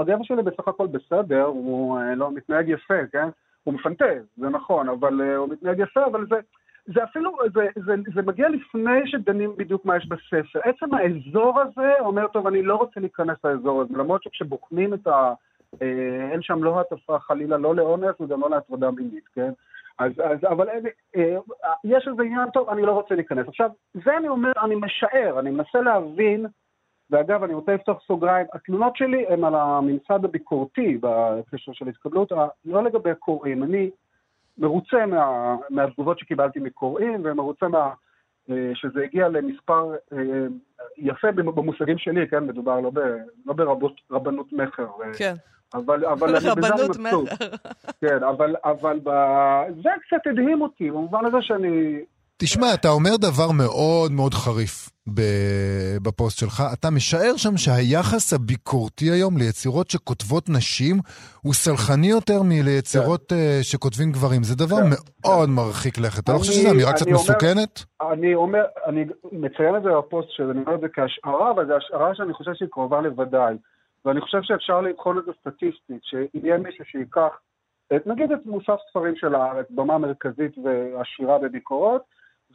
[0.00, 3.28] הגבר שלי בסך הכל בסדר, הוא אה, לא מתנהג יפה, כן?
[3.64, 6.36] הוא מפנטז, זה נכון, אבל uh, הוא מתנהג יפה, אבל זה,
[6.86, 10.60] זה אפילו, זה, זה, זה מגיע לפני שדנים בדיוק מה יש בספר.
[10.64, 15.32] עצם האזור הזה אומר, טוב, אני לא רוצה להיכנס לאזור הזה, למרות שכשבוחנים את ה...
[15.82, 19.50] אה, אין שם לא הטפה חלילה, לא לאונס וגם לא להטרדה מינית, כן?
[19.98, 21.36] אז, אז אבל אין, אה,
[21.84, 23.48] יש איזה עניין טוב, אני לא רוצה להיכנס.
[23.48, 23.70] עכשיו,
[24.04, 26.46] זה אני אומר, אני משער, אני מנסה להבין
[27.12, 32.32] ואגב, אני רוצה לפתוח סוגריים, התלונות שלי הן על הממסד הביקורתי בקשר של התקבלות,
[32.64, 33.62] לא לגבי הקוראים.
[33.62, 33.90] אני
[34.58, 37.90] מרוצה מה, מהתגובות שקיבלתי מקוראים, ומרוצה מה,
[38.50, 40.18] אה, שזה הגיע למספר אה,
[40.96, 42.44] יפה במושגים שלי, כן?
[42.44, 42.98] מדובר לא, ב,
[43.46, 43.54] לא
[44.10, 44.88] ברבנות מכר.
[45.18, 45.34] כן.
[45.74, 47.28] אבל, אבל אני בזה אני מבסוט.
[48.00, 49.10] כן, אבל, אבל ב...
[49.82, 52.04] זה קצת הדהים אותי, במובן הזה שאני
[52.44, 54.90] תשמע, אתה אומר דבר מאוד מאוד חריף
[56.02, 56.62] בפוסט שלך.
[56.72, 60.96] אתה משער שם שהיחס הביקורתי היום ליצירות שכותבות נשים
[61.42, 63.36] הוא סלחני יותר מליצירות כן.
[63.36, 64.42] uh, שכותבים גברים.
[64.42, 65.54] זה דבר כן, מאוד כן.
[65.54, 66.24] מרחיק לכת.
[66.24, 67.84] אתה לא חושב שזו אמירה קצת מסוכנת?
[68.12, 72.14] אני אומר, אני מציין את זה בפוסט שאני אומר את זה כהשערה, אבל זו השערה
[72.14, 73.54] שאני חושב שהיא קרובה לוודאי.
[74.04, 77.32] ואני חושב שאפשר לבחון את זה סטטיסטית, שאם יהיה מישהו שייקח,
[78.06, 82.02] נגיד את מוסף ספרים של הארץ, במה מרכזית ועשירה בביקורות,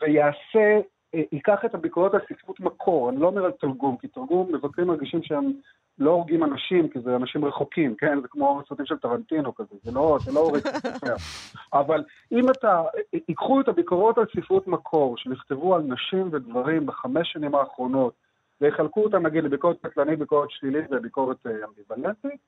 [0.02, 0.80] ויעשה,
[1.16, 4.88] אה, ייקח את הביקורות על ספרות מקור, אני לא אומר על תרגום, כי תרגום מבקרים
[4.88, 5.52] מרגישים שהם
[6.00, 8.22] לא הורגים אנשים, כי זה אנשים רחוקים, כן?
[8.22, 11.16] זה כמו סרטים של טרנטינו כזה, זה לא, זה לא הורג ספר.
[11.80, 12.84] אבל אם אתה,
[13.28, 18.14] ייקחו את הביקורות על ספרות מקור, שנכתבו על נשים וגברים בחמש שנים האחרונות,
[18.62, 22.40] ויחלקו אותם נגיד לביקורת קטלנית, ביקורת שלילית וביקורת אה, אמביוולנטית,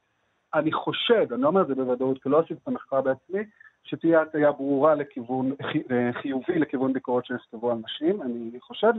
[0.72, 3.40] חושד, אני לא אומר את זה בוודאות, כי לא עשיתי את המחקר בעצמי,
[3.84, 5.52] שתהיה הטיה ברורה לכיוון,
[5.92, 8.94] אה, חיובי לכיוון ביקורות שנכתבו על נשים, אני חושד,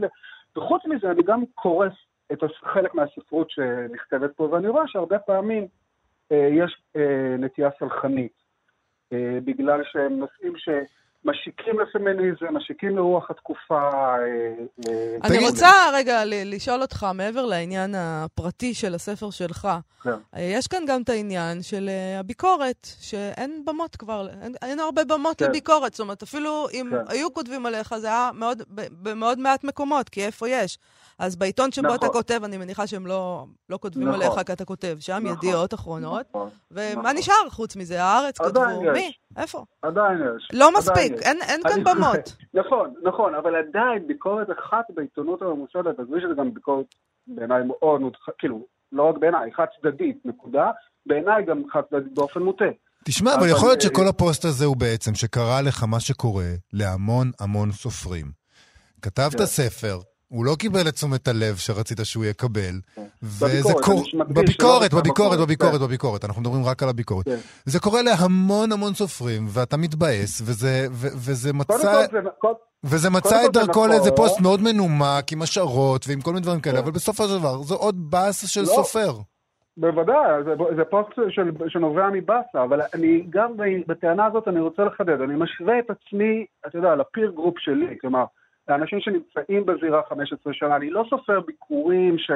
[0.55, 1.93] וחוץ מזה אני גם קורס
[2.33, 5.67] את חלק מהספרות שנכתבת פה, ואני רואה שהרבה פעמים
[6.31, 8.33] אה, יש אה, נטייה סלחנית,
[9.13, 10.69] אה, בגלל שהם נושאים ש...
[11.25, 13.89] משיקים לפמיניזם, משיקים לרוח התקופה.
[13.89, 14.17] אה,
[14.89, 19.67] אה, אני רוצה רגע לשאול אותך, מעבר לעניין הפרטי של הספר שלך,
[20.03, 20.09] כן.
[20.35, 24.27] אה, יש כאן גם את העניין של הביקורת, שאין במות כבר,
[24.61, 25.45] אין הרבה במות כן.
[25.45, 25.93] לביקורת.
[25.93, 27.03] זאת אומרת, אפילו אם כן.
[27.07, 28.29] היו כותבים עליך, זה היה
[28.91, 30.77] במאוד מעט מקומות, כי איפה יש?
[31.19, 31.97] אז בעיתון שבו נכון.
[31.97, 34.21] אתה כותב, אני מניחה שהם לא, לא כותבים נכון.
[34.21, 35.37] עליך כי אתה כותב שם, נכון.
[35.37, 36.25] ידיעות אחרונות.
[36.29, 36.49] נכון.
[36.71, 37.17] ומה נכון.
[37.17, 38.03] נשאר חוץ מזה?
[38.03, 38.89] הארץ כתבו, יש.
[38.93, 39.11] מי?
[39.37, 39.65] איפה?
[39.81, 40.47] עדיין יש.
[40.53, 41.10] לא עדיין מספיק.
[41.13, 42.35] אין, אין כאן במות.
[42.61, 46.85] נכון, נכון, אבל עדיין ביקורת אחת בעיתונות הממוסדת, עזבי שזה גם ביקורת
[47.27, 50.71] בעיניי מאוד מאוד, כאילו, לא רק בעיניי, חד צדדית, נקודה,
[51.05, 52.65] בעיניי גם חד צדדית באופן מוטה.
[53.05, 57.71] תשמע, אבל יכול להיות שכל הפוסט הזה הוא בעצם שקרה לך מה שקורה להמון המון
[57.71, 58.25] סופרים.
[59.01, 59.45] כתבת כן.
[59.45, 59.99] ספר,
[60.31, 62.79] הוא לא קיבל את תשומת הלב שרצית שהוא יקבל.
[62.95, 63.01] כן.
[63.23, 64.03] וזה קורה...
[64.29, 65.85] בביקורת, בביקורת, בביקורת, כן.
[65.85, 66.25] בביקורת.
[66.25, 67.25] אנחנו מדברים רק על הביקורת.
[67.25, 67.37] כן.
[67.65, 72.05] זה קורה להמון המון סופרים, ואתה מתבאס, וזה מצא...
[72.83, 74.11] וזה מצא את דרכו לאיזה.
[74.11, 77.75] פוסט מאוד מנומק, עם השערות ועם כל מיני דברים כאלה, אבל בסופו של דבר, זה
[77.75, 78.65] עוד באסה של לא.
[78.65, 79.13] סופר.
[79.77, 83.51] בוודאי, זה, זה פוסט של, שנובע מבאסה, אבל אני גם
[83.87, 87.95] בטענה הזאת אני רוצה לחדד, אני משווה את עצמי, אתה יודע, ל peer group שלי,
[88.01, 88.23] כלומר,
[88.67, 92.31] לאנשים שנמצאים בזירה 15 שנה, אני לא סופר ביקורים ש...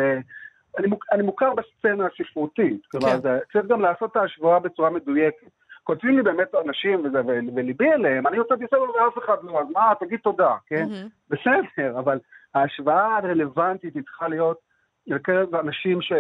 [0.77, 1.03] אני, מוכ...
[1.11, 3.21] אני מוכר בסצנה הספרותית, כלומר, כן.
[3.21, 5.47] זה, צריך גם לעשות את ההשוואה בצורה מדויקת.
[5.83, 7.27] כותבים לי באמת אנשים וזה, ו...
[7.55, 10.85] וליבי אליהם, אני יוצאתי סבב ואף אחד לא, אז מה, תגיד תודה, כן?
[10.85, 11.09] Mm-hmm.
[11.29, 12.19] בסדר, אבל
[12.55, 14.57] ההשוואה הרלוונטית היא צריכה להיות
[15.07, 16.13] בקרב אנשים ש...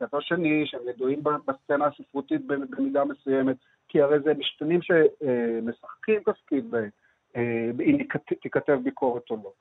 [0.00, 3.56] בספר שני, שהם ידועים בסצנה הספרותית במידה מסוימת,
[3.88, 6.88] כי הרי זה משתנים שמשחקים תפקיד בהם.
[7.36, 7.98] אה, אם
[8.42, 9.52] תיכתב ביקורת או לא.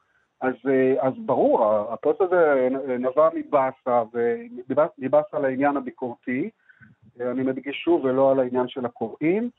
[0.42, 6.50] אז, אה, אז ברור, הפוסט הזה נבע מבאסה, ומבאסה על העניין הביקורתי,
[7.22, 9.50] אה, אני מדגיש שוב, ולא על העניין של הקוראים,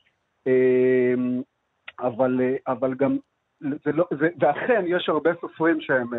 [1.99, 3.17] אבל, אבל גם,
[3.59, 6.09] זה לא, זה, ואכן יש הרבה סופרים שהם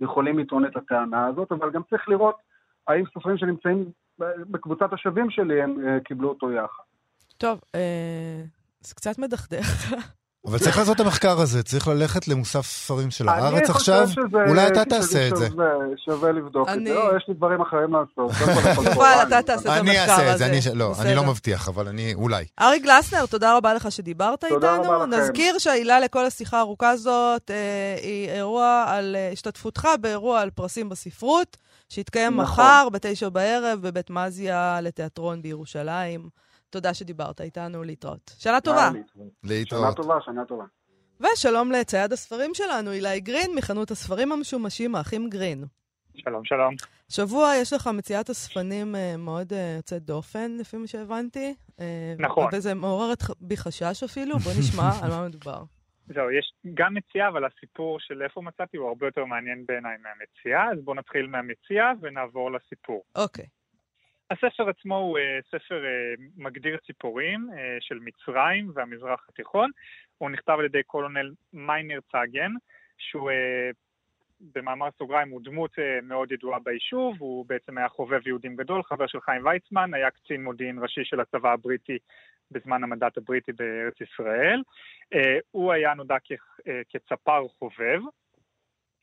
[0.00, 2.36] יכולים לטעון את הטענה הזאת, אבל גם צריך לראות
[2.88, 3.84] האם סופרים שנמצאים
[4.18, 6.82] בקבוצת השווים שלי, הם קיבלו אותו יחד.
[7.38, 7.60] טוב,
[8.80, 9.94] זה קצת מדכדך.
[10.46, 14.08] אבל צריך לעשות את המחקר הזה, צריך ללכת למוסף ספרים של הארץ עכשיו,
[14.48, 15.48] אולי אתה תעשה את זה.
[16.04, 18.30] שווה לבדוק את זה, לא, יש לי דברים אחרים לעשות.
[18.84, 20.46] יובל, אתה תעשה את המחקר הזה.
[20.46, 22.44] אני אעשה את זה, לא, אני לא מבטיח, אבל אני, אולי.
[22.60, 24.60] אריק גלסנר, תודה רבה לך שדיברת איתנו.
[24.60, 25.14] תודה רבה לכם.
[25.14, 30.88] נזכיר שהעילה לכל השיחה הארוכה הזאת אה, היא אירוע על אה, השתתפותך באירוע על פרסים
[30.88, 31.56] בספרות,
[31.88, 32.44] שיתקיים נכון.
[32.44, 36.42] מחר בתשע בערב בבית מזיה לתיאטרון בירושלים.
[36.72, 38.34] תודה שדיברת איתנו, להתראות.
[38.38, 38.90] שנה טובה.
[39.44, 39.80] להתראות.
[39.82, 40.64] שנה טובה, שנה טובה.
[41.20, 45.64] ושלום לצייד הספרים שלנו, אילי גרין, מחנות הספרים המשומשים, האחים גרין.
[46.14, 46.74] שלום, שלום.
[47.08, 51.54] שבוע יש לך מציאת אספנים uh, מאוד uh, יוצאת דופן, לפי מה שהבנתי.
[51.68, 51.82] Uh,
[52.18, 52.48] נכון.
[52.52, 55.62] וזה מעורר בי חשש אפילו, בוא נשמע על מה מדובר.
[56.06, 60.72] זהו, יש גם מציאה, אבל הסיפור של איפה מצאתי הוא הרבה יותר מעניין בעיניי מהמציאה,
[60.72, 63.02] אז בואו נתחיל מהמציאה ונעבור לסיפור.
[63.16, 63.44] אוקיי.
[63.44, 63.61] Okay.
[64.32, 69.70] הספר עצמו הוא uh, ספר uh, מגדיר ציפורים uh, של מצרים והמזרח התיכון.
[70.18, 72.52] הוא נכתב על ידי קולונל מיינר צאגן,
[72.98, 73.30] שהוא
[74.54, 75.70] במאמר סוגריים הוא דמות
[76.02, 80.44] מאוד ידועה ביישוב, הוא בעצם היה חובב יהודים גדול, חבר של חיים ויצמן, היה קצין
[80.44, 81.98] מודיעין ראשי של הצבא הבריטי
[82.50, 84.62] בזמן המנדט הבריטי בארץ ישראל.
[85.50, 86.16] הוא היה נודע
[86.88, 88.00] כצפר חובב.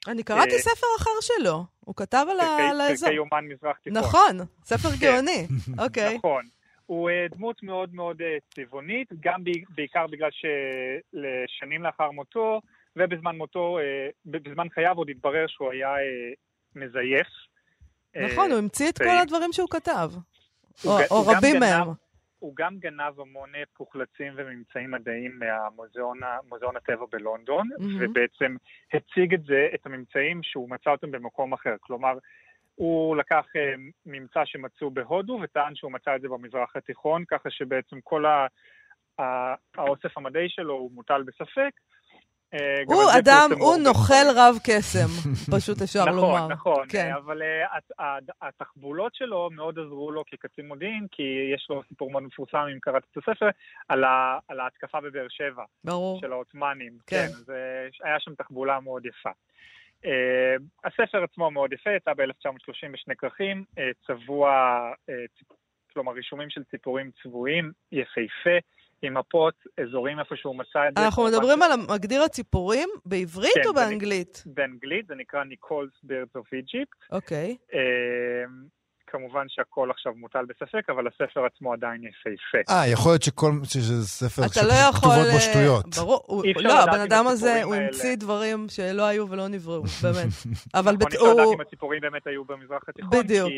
[0.09, 2.39] אני קראתי אה, ספר אחר שלו, הוא כתב על
[2.81, 3.09] האזור.
[3.09, 3.97] כיומן מזרח תיכון.
[4.01, 5.05] נכון, ספר כן.
[5.05, 5.47] גאוני,
[5.85, 6.17] אוקיי.
[6.17, 6.45] נכון.
[6.85, 12.61] הוא אה, דמות מאוד מאוד אה, צבעונית, גם בעיקר בגלל שלשנים לאחר מותו,
[12.95, 13.77] ובזמן מותו,
[14.25, 15.89] בזמן חייו עוד התברר שהוא היה
[16.75, 17.27] מזייף.
[18.15, 20.11] נכון, הוא המציא את כל הדברים שהוא כתב,
[20.85, 21.87] או רבים מהם.
[22.39, 27.83] הוא גם גנב המון פוחלצים וממצאים מדעיים מהמוזיאון הטבע בלונדון, mm-hmm.
[27.99, 28.55] ובעצם
[28.93, 31.75] הציג את זה, את הממצאים שהוא מצא אותם במקום אחר.
[31.79, 32.17] כלומר,
[32.75, 38.01] הוא לקח uh, ממצא שמצאו בהודו וטען שהוא מצא את זה במזרח התיכון, ככה שבעצם
[38.03, 38.25] כל
[39.77, 41.88] האוסף המדעי שלו הוא מוטל בספק, אה,
[42.85, 46.47] הוא אדם, הוא נוכל רב קסם, פשוט אפשר נכון, לומר.
[46.47, 47.11] נכון, נכון, כן.
[47.13, 51.23] אבל אה, התחבולות שלו מאוד עזרו לו כקצין מודיעין, כי
[51.55, 53.49] יש לו סיפור מאוד מפורסם, אם קראת את הספר,
[54.47, 55.63] על ההתקפה בבאר שבע.
[55.83, 56.19] ברור.
[56.19, 56.97] של העות'מאנים.
[57.07, 57.27] כן.
[57.47, 57.53] כן,
[58.03, 59.29] היה שם תחבולה מאוד יפה.
[60.83, 63.63] הספר עצמו מאוד יפה, יצא ב-1930 בשני כרכים,
[64.07, 64.51] צבוע,
[65.93, 68.57] כלומר רישומים של ציפורים צבועים, יפהפה.
[69.01, 71.05] עם מפות, אזורים איפה שהוא מצא את זה.
[71.05, 74.43] אנחנו מדברים על מגדיר הציפורים בעברית כן, או באנגלית?
[74.45, 76.95] באנגלית, זה נקרא Nicoll's Birds of Egypt.
[77.11, 77.57] אוקיי.
[79.11, 82.73] כמובן שהכל עכשיו מוטל בספק, אבל הספר עצמו עדיין יפהפה.
[82.73, 85.85] אה, יכול להיות שכל, שזה ספר שכתובות לא יכול, בו אה, שטויות.
[85.95, 90.33] ברור, לא, הבן אדם הזה, הוא המציא דברים שלא היו ולא נבראו, באמת.
[90.73, 93.49] אבל נכון, אי אפשר לדעת אם הציפורים באמת היו במזרח התיכון, בדיוק.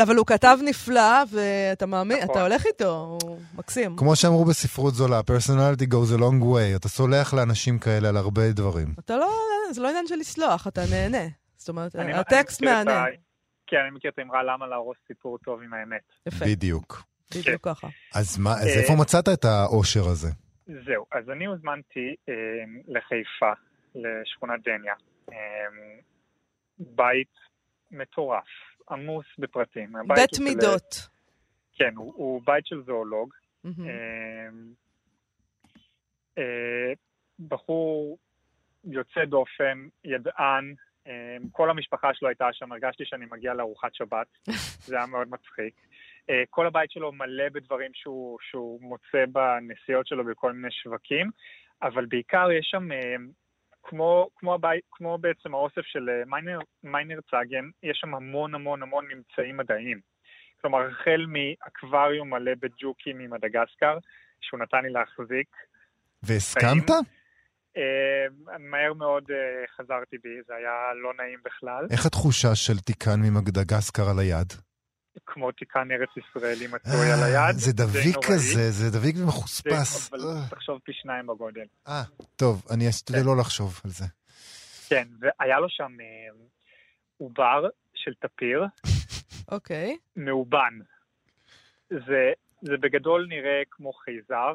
[0.00, 2.42] אבל הוא כתב נפלא, ואתה מאמין, אתה נכון.
[2.42, 3.96] הולך איתו, הוא מקסים.
[3.96, 6.76] כמו שאמרו בספרות זולה, personality goes a long way.
[6.76, 8.88] אתה סולח לאנשים כאלה על הרבה דברים.
[8.98, 9.30] אתה לא,
[9.70, 11.28] זה לא עניין של לסלוח, אתה נהנה.
[11.56, 13.04] זאת אומרת, הטקסט מהנה.
[13.66, 16.02] כן, אני מכיר את האמרה למה להרוס סיפור טוב עם האמת.
[16.26, 16.44] יפה.
[16.44, 17.02] בדיוק.
[17.30, 17.74] בדיוק כן.
[17.74, 17.88] ככה.
[18.14, 20.28] אז מה, אז איפה מצאת את האושר הזה?
[20.66, 22.34] זהו, אז אני הוזמנתי אה,
[22.88, 23.52] לחיפה,
[23.94, 24.94] לשכונת דניה.
[25.32, 25.36] אה,
[26.78, 27.34] בית
[27.90, 28.44] מטורף.
[28.90, 29.92] עמוס בפרטים.
[30.06, 30.92] בית מידות.
[30.92, 31.08] של...
[31.74, 33.34] כן, הוא, הוא בית של זואולוג.
[33.66, 33.82] Mm-hmm.
[33.88, 34.48] אה,
[36.38, 36.92] אה,
[37.48, 38.18] בחור
[38.84, 40.74] יוצא דופן, ידען,
[41.06, 44.26] אה, כל המשפחה שלו הייתה שם, הרגשתי שאני מגיע לארוחת שבת,
[44.86, 45.74] זה היה מאוד מצחיק.
[46.30, 51.30] אה, כל הבית שלו מלא בדברים שהוא, שהוא מוצא בנסיעות שלו בכל מיני שווקים,
[51.82, 53.16] אבל בעיקר יש שם אה,
[53.84, 58.82] כמו, כמו, הבית, כמו בעצם האוסף של אה, מיינר, מיינר צאגן, יש שם המון המון
[58.82, 60.00] המון ממצאים מדעיים.
[60.60, 63.98] כלומר, החל מאקווריום מלא בג'וקים ממדגסקר,
[64.40, 65.48] שהוא נתן לי להחזיק.
[66.22, 66.90] והסכמת?
[66.90, 69.34] Uh, מהר מאוד uh,
[69.76, 71.86] חזרתי בי, זה היה לא נעים בכלל.
[71.90, 74.52] איך התחושה של תיקן ממדגסקר על היד?
[75.26, 77.56] כמו תיקן ארץ ישראלי מצוי על היד.
[77.56, 80.12] זה דביק כזה, זה דביק ומחוספס.
[80.12, 81.64] אבל תחשוב פי שניים בגודל.
[81.88, 82.02] אה,
[82.36, 83.26] טוב, אני אשתדל כן.
[83.26, 84.04] לא לחשוב על זה.
[84.88, 85.92] כן, והיה לו שם
[87.18, 88.64] עובר של טפיר.
[89.54, 89.96] אוקיי.
[90.16, 90.78] מאובן.
[91.90, 94.54] זה, זה בגדול נראה כמו חייזר,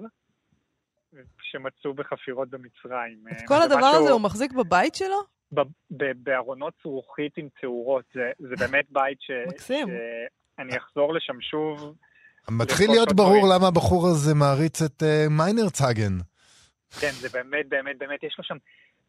[1.42, 3.24] שמצאו בחפירות במצרים.
[3.32, 5.18] את כל הדבר הזה הוא מחזיק בבית שלו?
[6.16, 9.32] בארונות זרוחית עם תאורות, זה, זה באמת בית ש...
[9.48, 9.88] מקסים.
[10.60, 11.96] אני אחזור לשם שוב.
[12.50, 16.18] מתחיל להיות ברור למה הבחור הזה מעריץ את uh, מיינר צאגן.
[17.02, 18.58] כן, זה באמת, באמת, באמת, יש לו שם...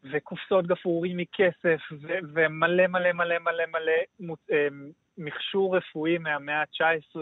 [0.03, 4.67] וקופסאות גפרורים מכסף, ו- ומלא מלא מלא מלא מלא מלא
[5.17, 7.19] מכשור רפואי מהמאה ה-19,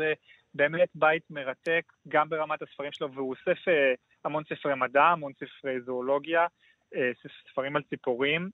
[0.54, 3.94] באמת בית מרתק, גם ברמת הספרים שלו, והוא אוסף אה,
[4.26, 6.48] המון ספרי מדע, המון ספרי זואולוגיה,
[6.96, 7.12] אה,
[7.52, 8.50] ספרים על ציפורים,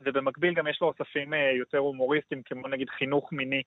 [0.00, 3.62] ובמקביל גם יש לו אוספים אה, יותר הומוריסטיים, כמו נגיד חינוך מיני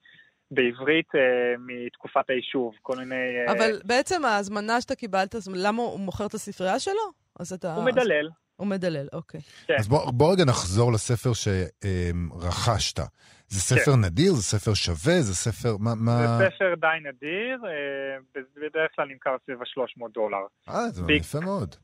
[0.51, 3.15] בעברית אה, מתקופת היישוב, כל מיני...
[3.15, 7.11] אה, אבל בעצם ההזמנה שאתה קיבלת, למה הוא מוכר את הספרייה שלו?
[7.39, 7.75] אז אתה...
[7.75, 8.29] הוא מדלל.
[8.55, 9.41] הוא מדלל, אוקיי.
[9.67, 9.75] כן.
[9.79, 12.99] אז בוא, בוא רגע נחזור לספר שרכשת.
[13.47, 14.05] זה ספר כן.
[14.05, 14.31] נדיר?
[14.33, 15.21] זה ספר שווה?
[15.21, 15.77] זה ספר...
[15.79, 16.37] מה, מה...
[16.37, 20.37] זה ספר די נדיר, אה, בדרך כלל נמכר סביב ה-300 דולר.
[20.69, 21.09] אה, זה ב...
[21.09, 21.75] יפה מאוד.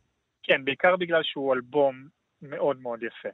[0.43, 2.07] כן, בעיקר בגלל שהוא אלבום
[2.41, 3.29] מאוד מאוד יפה.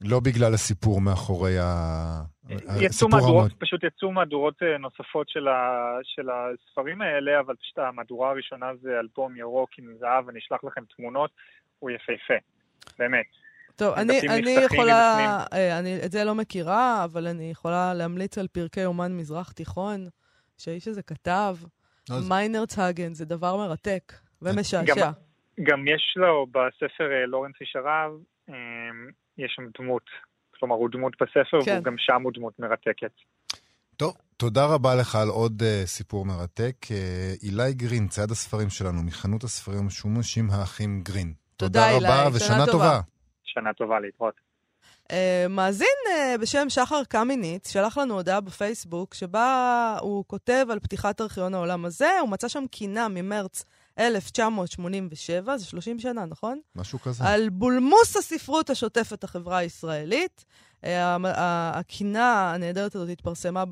[0.00, 2.22] לא בגלל הסיפור מאחורי ה...
[2.80, 8.30] יצאו מהדורות, פשוט יצאו מהדורות אה, נוספות של, ה, של הספרים האלה, אבל פשוט המהדורה
[8.30, 11.30] הראשונה זה אלבום ירוק עם זהב, אני אשלח לכם תמונות,
[11.78, 12.34] הוא יפהפה,
[12.98, 13.26] באמת.
[13.76, 18.48] טוב, אני, אני יכולה, אה, אני את זה לא מכירה, אבל אני יכולה להמליץ על
[18.48, 20.08] פרקי אומן מזרח תיכון,
[20.58, 21.56] שהאיש הזה כתב,
[22.28, 24.94] מיינרץ האגן, זה דבר מרתק ומשעשע.
[24.96, 25.12] גם,
[25.62, 28.12] גם יש לו בספר אה, לורנס איש הרב,
[29.38, 30.02] יש שם דמות.
[30.58, 31.78] כלומר, הוא דמות בספר, כן.
[31.80, 33.12] וגם שם הוא דמות מרתקת.
[33.96, 36.76] טוב, תודה רבה לך על עוד uh, סיפור מרתק.
[36.84, 36.92] Uh,
[37.42, 41.32] אילי גרין, צייד הספרים שלנו, מחנות הספרים המשומשים האחים גרין.
[41.56, 42.72] תודה, תודה רבה ושנה טובה.
[42.72, 43.00] טובה.
[43.44, 44.34] שנה טובה להתראות.
[45.12, 45.14] Uh,
[45.48, 51.54] מאזין uh, בשם שחר קמיניץ שלח לנו הודעה בפייסבוק שבה הוא כותב על פתיחת ארכיון
[51.54, 53.64] העולם הזה, הוא מצא שם קינה ממרץ
[53.98, 56.60] 1987, זה 30 שנה, נכון?
[56.76, 57.24] משהו כזה.
[57.24, 60.44] על בולמוס הספרות השוטפת החברה הישראלית.
[60.84, 61.16] אה,
[61.78, 63.64] הקינה הנהדרת הזאת התפרסמה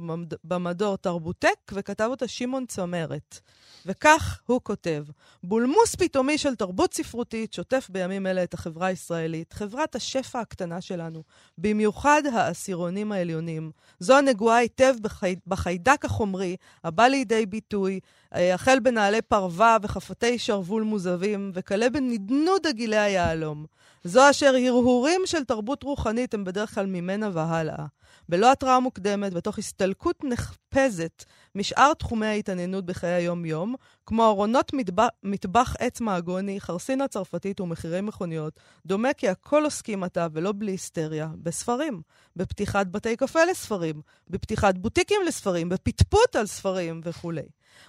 [0.44, 3.40] במדור תרבוטק, וכתב אותה שמעון צמרת.
[3.86, 5.04] וכך הוא כותב:
[5.42, 11.22] בולמוס פתאומי של תרבות ספרותית שוטף בימים אלה את החברה הישראלית, חברת השפע הקטנה שלנו,
[11.58, 13.70] במיוחד העשירונים העליונים.
[13.98, 15.36] זו הנגועה היטב בחי...
[15.46, 18.00] בחיידק החומרי, הבא לידי ביטוי,
[18.34, 23.66] אה, החל בנעלי פרווה וחפתי שרוול מוזהבים, וכלה בנדנוד עגילי היהלום.
[24.04, 27.86] זו אשר הרהורים של תרבות רוחנית הם בדרך כלל ממנה והלאה.
[28.28, 33.74] בלא התראה מוקדמת, ותוך הסתלקות נחפזת משאר תחומי ההתעניינות בחיי היום-יום,
[34.06, 40.26] כמו ארונות מטבח, מטבח עץ מעגוני, חרסינה צרפתית ומחירי מכוניות, דומה כי הכל עוסקים עתה,
[40.32, 42.02] ולא בלי היסטריה, בספרים,
[42.36, 47.46] בפתיחת בתי קפה לספרים, בפתיחת בוטיקים לספרים, בפטפוט על ספרים וכולי.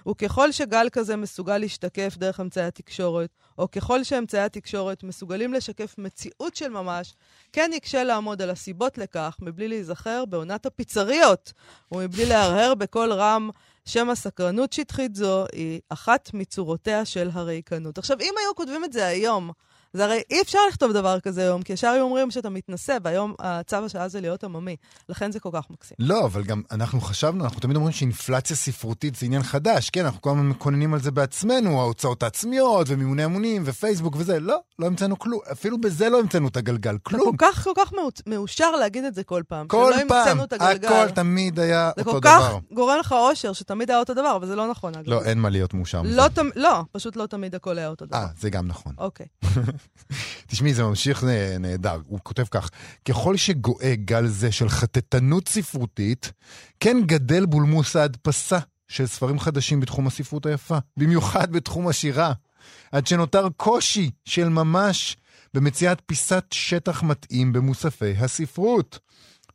[0.08, 6.56] וככל שגל כזה מסוגל להשתקף דרך אמצעי התקשורת, או ככל שאמצעי התקשורת מסוגלים לשקף מציאות
[6.56, 7.14] של ממש,
[7.52, 11.52] כן יקשה לעמוד על הסיבות לכך, מבלי להיזכר בעונת הפיצריות,
[11.92, 13.50] ומבלי להרהר בקול רם
[13.84, 17.98] שם הסקרנות שטחית זו היא אחת מצורותיה של הריקנות.
[17.98, 19.50] עכשיו, אם היו כותבים את זה היום,
[19.92, 23.34] זה הרי אי אפשר לכתוב דבר כזה היום, כי ישר היו אומרים שאתה מתנשא, והיום
[23.38, 24.76] הצו השעה זה להיות עממי.
[25.08, 25.96] לכן זה כל כך מקסים.
[25.98, 29.90] לא, אבל גם אנחנו חשבנו, אנחנו תמיד אומרים שאינפלציה ספרותית זה עניין חדש.
[29.90, 34.40] כן, אנחנו כל הזמן מקוננים על זה בעצמנו, ההוצאות העצמיות, ומימוני המונים, ופייסבוק וזה.
[34.40, 35.40] לא, לא המצאנו כלום.
[35.52, 37.34] אפילו בזה לא המצאנו את הגלגל, כלום.
[37.34, 37.92] אתה כל כך, כל כך
[38.26, 39.68] מאושר להגיד את זה כל פעם.
[39.68, 42.40] כל פעם, הכל תמיד היה אותו דבר.
[42.40, 45.08] זה כל כך גורם לך אושר, שתמיד היה אותו דבר, אבל זה לא נכון, אגב.
[45.08, 46.24] לא, אין מה להיות מאושר לא,
[46.56, 48.16] לא, פשוט לא תמיד הכל היה אותו דבר.
[48.16, 48.92] אה, זה גם נכון.
[48.98, 49.26] אוקיי.
[50.46, 51.24] תשמעי, זה ממשיך
[51.60, 52.00] נהדר.
[52.06, 52.70] הוא כותב כך,
[53.04, 56.32] ככל שגואה גל זה של חטטנות ספרותית,
[56.80, 62.32] כן גדל בולמוס ההדפסה של ספרים חדשים בתחום הספרות היפה, במיוחד בתחום השירה,
[62.92, 65.16] עד שנותר קושי של ממש
[65.54, 68.98] במציאת פיסת שטח מתאים במוספי הספרות.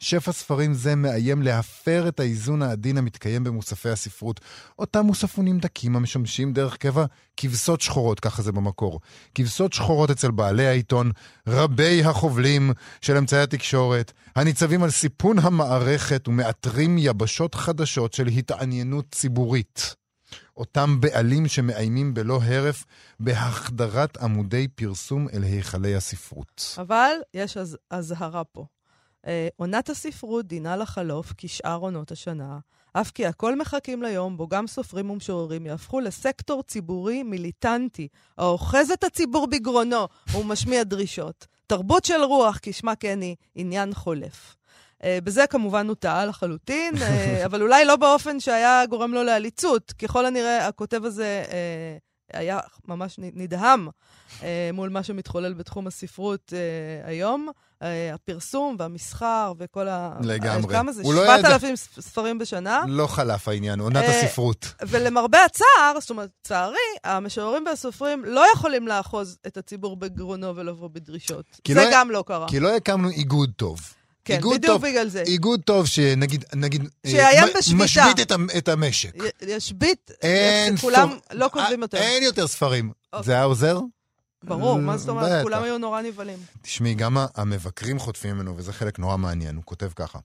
[0.04, 4.40] שפע ספרים זה מאיים להפר את האיזון העדין המתקיים במוספי הספרות.
[4.80, 7.06] אותם מוספונים דקים המשמשים דרך קבע
[7.38, 9.00] כבשות שחורות, ככה זה במקור.
[9.36, 11.12] כבשות שחורות אצל בעלי העיתון,
[11.48, 19.96] רבי החובלים של אמצעי התקשורת, הניצבים על סיפון המערכת ומאתרים יבשות חדשות של התעניינות ציבורית.
[20.58, 22.86] אותם בעלים שמאיימים בלא הרף
[23.20, 26.76] בהחדרת עמודי פרסום אל היכלי הספרות.
[26.78, 27.58] אבל יש
[27.90, 28.66] אזהרה פה.
[29.28, 32.60] אה, עונת הספרות דינה לחלוף כשאר עונות השנה,
[32.94, 38.08] אף כי הכל מחכים ליום בו גם סופרים ומשוררים יהפכו לסקטור ציבורי מיליטנטי,
[38.38, 41.48] האוחז את הציבור בגרונו ומשמיע דרישות.
[41.68, 44.56] תרבות של רוח, כשמה כן היא, עניין חולף.
[45.02, 47.02] Uh, בזה כמובן הוא טעה לחלוטין, uh,
[47.46, 49.92] אבל אולי לא באופן שהיה גורם לו לעליצות.
[49.92, 53.88] ככל הנראה, הכותב הזה uh, היה ממש נדהם
[54.40, 54.44] uh,
[54.74, 57.50] מול מה שמתחולל בתחום הספרות uh, היום.
[57.84, 60.14] אה, הפרסום והמסחר וכל ה...
[60.22, 60.74] לגמרי.
[60.74, 61.04] כמה זה?
[61.04, 62.84] 7,000 לא ספרים בשנה.
[62.88, 64.74] לא חלף העניין, עונת אה, הספרות.
[64.82, 71.46] ולמרבה הצער, זאת אומרת, צערי, המשוררים והסופרים לא יכולים לאחוז את הציבור בגרונו ולבוא בדרישות.
[71.68, 72.48] זה לא גם לא קרה.
[72.50, 73.80] כי לא הקמנו איגוד טוב.
[74.26, 75.22] כן, בדיוק טוב, בגלל זה.
[75.22, 77.84] איגוד טוב שנגיד, נגיד, אה, מ- בשביתה.
[77.84, 79.16] משבית את, את המשק.
[79.16, 81.98] י- ישבית, אין כולם סוף- לא כותבים יותר.
[81.98, 82.92] אין יותר ספרים.
[83.14, 83.26] אוקיי.
[83.26, 83.80] זה היה עוזר?
[84.44, 85.44] ברור, מה זאת אומרת?
[85.44, 86.38] כולם היו נורא נבהלים.
[86.62, 90.20] תשמעי, גם המבקרים חוטפים ממנו, וזה חלק נורא מעניין, הוא כותב ככה: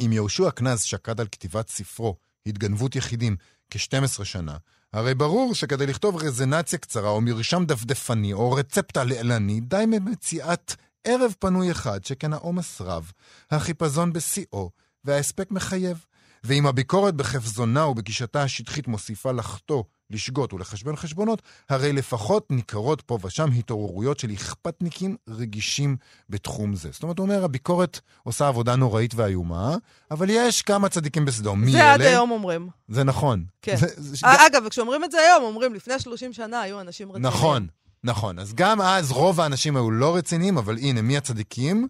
[0.00, 3.36] אם יהושע קנז שקד על כתיבת ספרו, התגנבות יחידים,
[3.70, 4.56] כ-12 שנה,
[4.92, 10.74] הרי ברור שכדי לכתוב רזנציה קצרה, או מרשם דפדפני, או רצפט הלעלני, די ממציאת
[11.06, 13.12] ערב פנוי אחד, שכן העומס רב,
[13.50, 14.70] החיפזון בשיאו,
[15.04, 16.04] וההספק מחייב.
[16.44, 23.50] ואם הביקורת בחפזונה ובגישתה השטחית מוסיפה לחטוא, לשגות ולחשבן חשבונות, הרי לפחות ניכרות פה ושם
[23.58, 25.96] התעוררויות של אכפתניקים רגישים
[26.30, 26.88] בתחום זה.
[26.92, 29.76] זאת אומרת, הוא אומר, הביקורת עושה עבודה נוראית ואיומה,
[30.10, 31.60] אבל יש כמה צדיקים בסדום.
[31.60, 32.10] מי זה עד אלה?
[32.10, 32.68] היום אומרים.
[32.88, 33.44] זה נכון.
[33.62, 33.76] כן.
[33.76, 37.34] זה, זה, אגב, וכשאומרים את זה היום, אומרים, לפני 30 שנה היו אנשים רציניים.
[37.34, 37.66] נכון,
[38.04, 38.38] נכון.
[38.38, 41.88] אז גם אז רוב האנשים היו לא רציניים, אבל הנה, מי הצדיקים?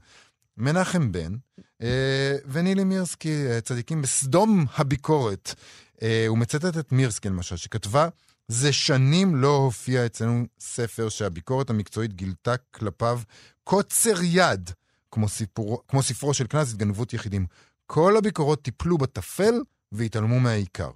[0.59, 1.36] מנחם בן
[1.82, 5.54] אה, ונילי מירסקי, אה, צדיקים בסדום הביקורת.
[6.02, 8.09] אה, הוא מצטט את מירסקי למשל, שכתבה,
[8.48, 13.20] זה שנים לא הופיע אצלנו ספר שהביקורת המקצועית גילתה כלפיו
[13.64, 14.70] קוצר יד,
[15.11, 17.46] כמו, סיפור, כמו ספרו של קנז התגנבות יחידים.
[17.86, 19.54] כל הביקורות טיפלו בטפל
[19.92, 20.90] והתעלמו מהעיקר.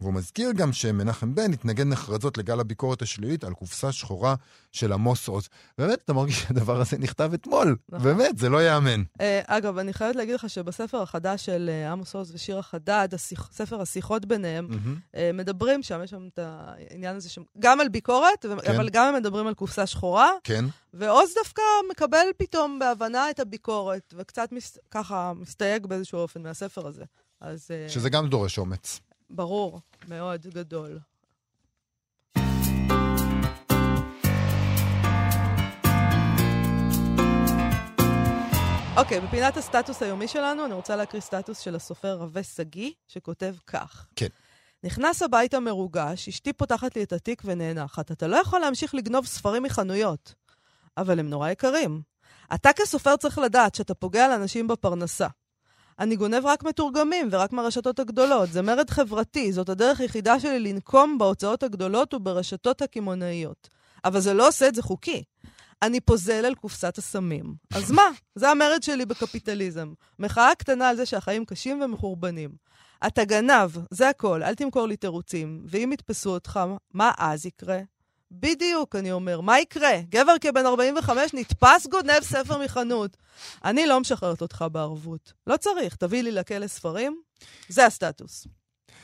[0.00, 4.34] והוא מזכיר גם שמנחם בן התנגד נחרצות לגל הביקורת השלילית על קופסה שחורה
[4.72, 5.48] של עמוס עוז.
[5.78, 7.76] באמת, אתה מרגיש שהדבר הזה נכתב אתמול.
[7.88, 8.04] נכון.
[8.04, 9.02] באמת, זה לא ייאמן.
[9.20, 13.50] אה, אגב, אני חייבת להגיד לך שבספר החדש של אה, עמוס עוז ושירה חדד, השיח-
[13.52, 14.68] ספר השיחות ביניהם.
[15.16, 18.74] אה, מדברים שם, יש שם את העניין הזה, שם, גם על ביקורת, כן.
[18.74, 24.14] אבל גם הם מדברים על קופסה שחורה, כן, ועוז דווקא מקבל פתאום בהבנה את הביקורת,
[24.16, 27.04] וקצת מס, ככה מסתייג באיזשהו אופן מהספר הזה.
[27.40, 29.00] אז שזה גם דורש אומץ.
[29.30, 30.98] ברור, מאוד גדול.
[38.96, 44.06] אוקיי, בפינת הסטטוס היומי שלנו, אני רוצה להקריא סטטוס של הסופר רווה שגיא, שכותב כך.
[44.16, 44.26] כן.
[44.84, 48.12] נכנס הביתה מרוגש, אשתי פותחת לי את התיק ונאנחת.
[48.12, 50.34] אתה לא יכול להמשיך לגנוב ספרים מחנויות,
[50.96, 52.02] אבל הם נורא יקרים.
[52.54, 55.26] אתה כסופר צריך לדעת שאתה פוגע לאנשים בפרנסה.
[55.98, 58.52] אני גונב רק מתורגמים ורק מהרשתות הגדולות.
[58.52, 63.68] זה מרד חברתי, זאת הדרך היחידה שלי לנקום בהוצאות הגדולות וברשתות הקמעונאיות.
[64.04, 65.22] אבל זה לא עושה את זה חוקי.
[65.82, 67.54] אני פוזל על קופסת הסמים.
[67.74, 68.10] אז מה?
[68.34, 69.92] זה המרד שלי בקפיטליזם.
[70.18, 72.50] מחאה קטנה על זה שהחיים קשים ומחורבנים.
[73.06, 75.62] אתה גנב, זה הכל, אל תמכור לי תירוצים.
[75.66, 76.60] ואם יתפסו אותך,
[76.94, 77.80] מה אז יקרה?
[78.30, 79.40] בדיוק, אני אומר.
[79.40, 80.00] מה יקרה?
[80.08, 83.16] גבר כבן 45 נתפס גונב ספר מחנות.
[83.64, 85.32] אני לא משחררת אותך בערבות.
[85.46, 87.20] לא צריך, תביא לי לכלא ספרים.
[87.68, 88.46] זה הסטטוס.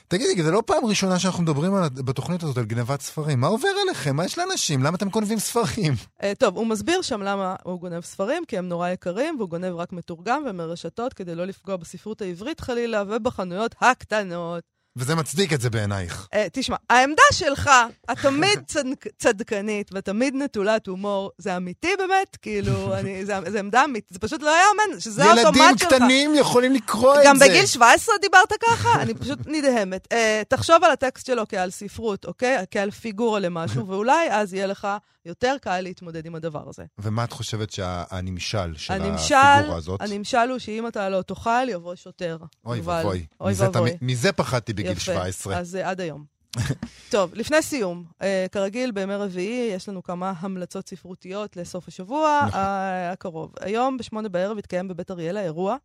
[0.09, 3.41] תגידי, זה לא פעם ראשונה שאנחנו מדברים על, בתוכנית הזאת על גנבת ספרים.
[3.41, 4.17] מה עובר עליכם?
[4.17, 4.83] מה יש לאנשים?
[4.83, 5.93] למה אתם גונבים ספרים?
[5.93, 9.75] Uh, טוב, הוא מסביר שם למה הוא גונב ספרים, כי הם נורא יקרים, והוא גונב
[9.75, 14.65] רק מתורגם ומרשתות כדי לא לפגוע בספרות העברית חלילה ובחנויות הקטנות.
[14.97, 16.29] וזה מצדיק את זה בעינייך.
[16.35, 17.71] Uh, תשמע, העמדה שלך,
[18.13, 22.37] את תמיד צדק, צדקנית ותמיד נטולת הומור, זה אמיתי באמת?
[22.43, 25.89] כאילו, אני, זה, זה עמדה אמיתית, זה פשוט לא יאמן, שזה ילדים האוטומט שלך.
[25.93, 27.45] קטנים יכולים לקרוא את גם זה.
[27.49, 28.89] בגיל 17 דיברת ככה?
[29.03, 30.09] אני פשוט נדהמת.
[30.13, 30.17] Uh,
[30.49, 32.57] תחשוב על הטקסט שלו כעל ספרות, אוקיי?
[32.71, 34.89] כעל פיגורה למשהו, ואולי אז יהיה לך
[35.27, 36.85] יותר קל להתמודד עם הדבר הזה.
[36.99, 40.01] ומה את חושבת שהנמשל של הנמשל, הפיגורה הזאת?
[40.03, 42.37] הנמשל הוא שאם אתה לא תאכל, יבוא שוטר.
[42.65, 42.81] אוי.
[42.81, 43.27] ואבוי.
[43.41, 43.69] מזה.
[43.73, 45.01] תמיד- מזה פחדתי בגיל יפה.
[45.01, 45.57] 17.
[45.59, 46.25] אז uh, עד היום.
[47.11, 52.61] טוב, לפני סיום, uh, כרגיל בימי רביעי יש לנו כמה המלצות ספרותיות לסוף השבוע נכון.
[52.61, 52.65] uh,
[53.13, 53.53] הקרוב.
[53.61, 55.77] היום בשמונה בערב יתקיים בבית אריאלה אירוע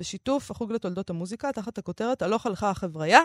[0.00, 3.20] בשיתוף החוג לתולדות המוזיקה, תחת הכותרת "הלוך הלכה החבריה",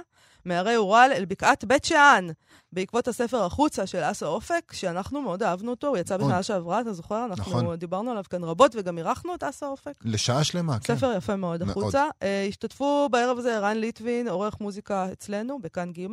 [0.46, 2.28] מהרי אורל אל בקעת בית שאן,
[2.72, 6.28] בעקבות הספר החוצה של אסה אופק, שאנחנו מאוד אהבנו אותו, הוא יצא נכון.
[6.28, 7.26] בשנה שעברה, אתה זוכר?
[7.26, 7.76] אנחנו נכון.
[7.76, 9.94] דיברנו עליו כאן רבות, וגם אירחנו את אסה אופק.
[10.04, 10.96] לשעה שלמה, כן.
[10.96, 11.78] ספר יפה מאוד מאוד.
[11.78, 12.08] החוצה.
[12.14, 16.08] Uh, השתתפו בערב הזה רן ליטבין, עורך מוזיקה אצלנו, בכאן ג',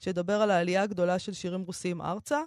[0.00, 2.40] שידבר על העלייה הגדולה של שירים רוסיים ארצה.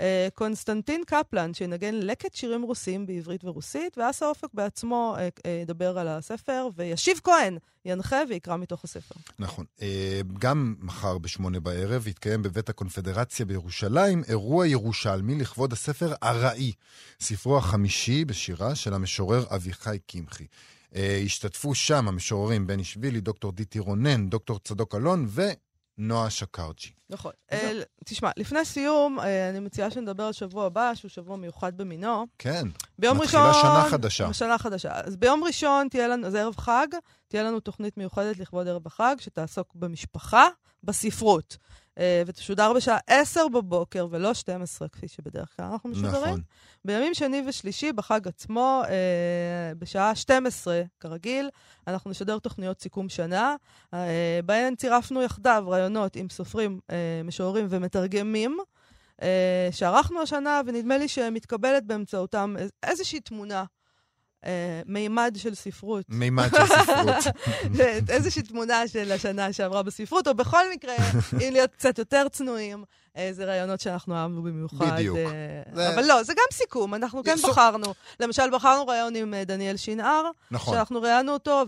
[0.00, 0.02] Uh,
[0.34, 6.08] קונסטנטין קפלן, שינגן לקט שירים רוסיים בעברית ורוסית, ואסה אופק בעצמו uh, uh, ידבר על
[6.08, 9.14] הספר, וישיב כהן ינחה ויקרא מתוך הספר.
[9.38, 9.64] נכון.
[9.82, 16.72] אה, גם מחר בשמונה בערב יתקיים בבית הקונפדרציה בירושלים אירוע ירושלמי לכבוד הספר ארעי,
[17.20, 20.46] ספרו החמישי בשירה של המשורר אביחי קמחי.
[20.94, 25.26] אה, השתתפו שם המשוררים בני שבילי, דוקטור דיטי רונן, דוקטור צדוק אלון
[26.00, 26.90] ונועה שקרג'י.
[27.10, 27.32] נכון.
[27.50, 27.54] Uh,
[28.04, 32.26] תשמע, לפני סיום, uh, אני מציעה שנדבר על שבוע הבא, שהוא שבוע מיוחד במינו.
[32.38, 32.66] כן,
[32.98, 33.62] ביום מתחילה ראשון...
[33.62, 34.32] שנה חדשה.
[34.32, 34.92] שנה חדשה.
[34.94, 36.86] אז ביום ראשון תהיה לנו, זה ערב חג,
[37.28, 40.46] תהיה לנו תוכנית מיוחדת לכבוד ערב החג, שתעסוק במשפחה,
[40.84, 41.56] בספרות.
[42.00, 46.12] אה, ותשודר בשעה 10 בבוקר ולא 12, כפי שבדרך כלל אנחנו משודרים.
[46.24, 46.40] נכון.
[46.84, 48.94] בימים שני ושלישי, בחג עצמו, אה,
[49.78, 51.48] בשעה 12, כרגיל,
[51.86, 53.56] אנחנו נשדר תוכניות סיכום שנה,
[53.94, 56.80] אה, בהן צירפנו יחדיו רעיונות עם סופרים,
[57.24, 58.58] משוררים ומתרגמים.
[59.70, 63.64] שערכנו השנה, ונדמה לי שמתקבלת באמצעותם איז- איזושהי תמונה,
[64.86, 66.04] מימד של ספרות.
[66.08, 67.34] מימד של ספרות.
[68.08, 70.94] איזושהי תמונה של השנה שעברה בספרות, או בכל מקרה,
[71.42, 72.84] אם להיות קצת יותר צנועים,
[73.14, 74.92] איזה רעיונות שאנחנו אהבנו במיוחד.
[74.94, 75.16] בדיוק.
[75.16, 75.22] אה,
[75.74, 77.94] זה- אבל לא, זה גם סיכום, אנחנו כן סו- בחרנו.
[78.20, 80.74] למשל, בחרנו רעיון עם אה, דניאל שנהר, נכון.
[80.74, 81.62] שאנחנו ראיינו אותו,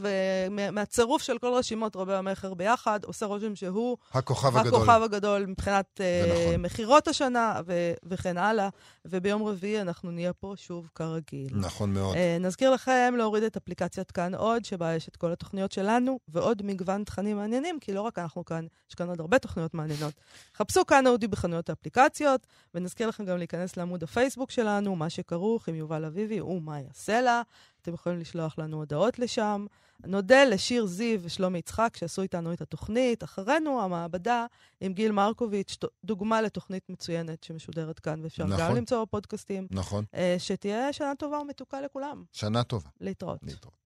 [0.51, 4.75] ומהצירוף של כל רשימות רבי המכר ביחד, עושה רושם שהוא הכוכב הגדול.
[4.83, 6.63] הכוכב הגדול מבחינת אה, נכון.
[6.63, 8.69] מכירות השנה ו- וכן הלאה.
[9.05, 11.49] וביום רביעי אנחנו נהיה פה שוב כרגיל.
[11.55, 12.17] נכון מאוד.
[12.17, 16.63] אה, נזכיר לכם להוריד את אפליקציית כאן עוד, שבה יש את כל התוכניות שלנו, ועוד
[16.65, 20.13] מגוון תכנים מעניינים, כי לא רק אנחנו כאן, יש כאן עוד הרבה תוכניות מעניינות.
[20.57, 25.75] חפשו כאן אודי בחנויות האפליקציות, ונזכיר לכם גם להיכנס לעמוד הפייסבוק שלנו, מה שכרוך עם
[25.75, 27.43] יובל אביבי ומאיה סלע.
[27.83, 29.67] אתם יכולים לשלוח לנו הודעות לשם.
[30.07, 33.25] נודה לשיר זיו ושלומי יצחק שעשו איתנו את התוכנית.
[33.25, 34.47] אחרינו, המעבדה
[34.81, 38.77] עם גיל מרקוביץ', דוגמה לתוכנית מצוינת שמשודרת כאן, ואפשר גם נכון.
[38.77, 39.67] למצוא בפודקאסטים.
[39.71, 40.05] נכון.
[40.15, 42.25] אה, שתהיה שנה טובה ומתוקה לכולם.
[42.33, 42.89] שנה טובה.
[43.01, 43.41] להתראות.
[43.43, 43.75] להתראות.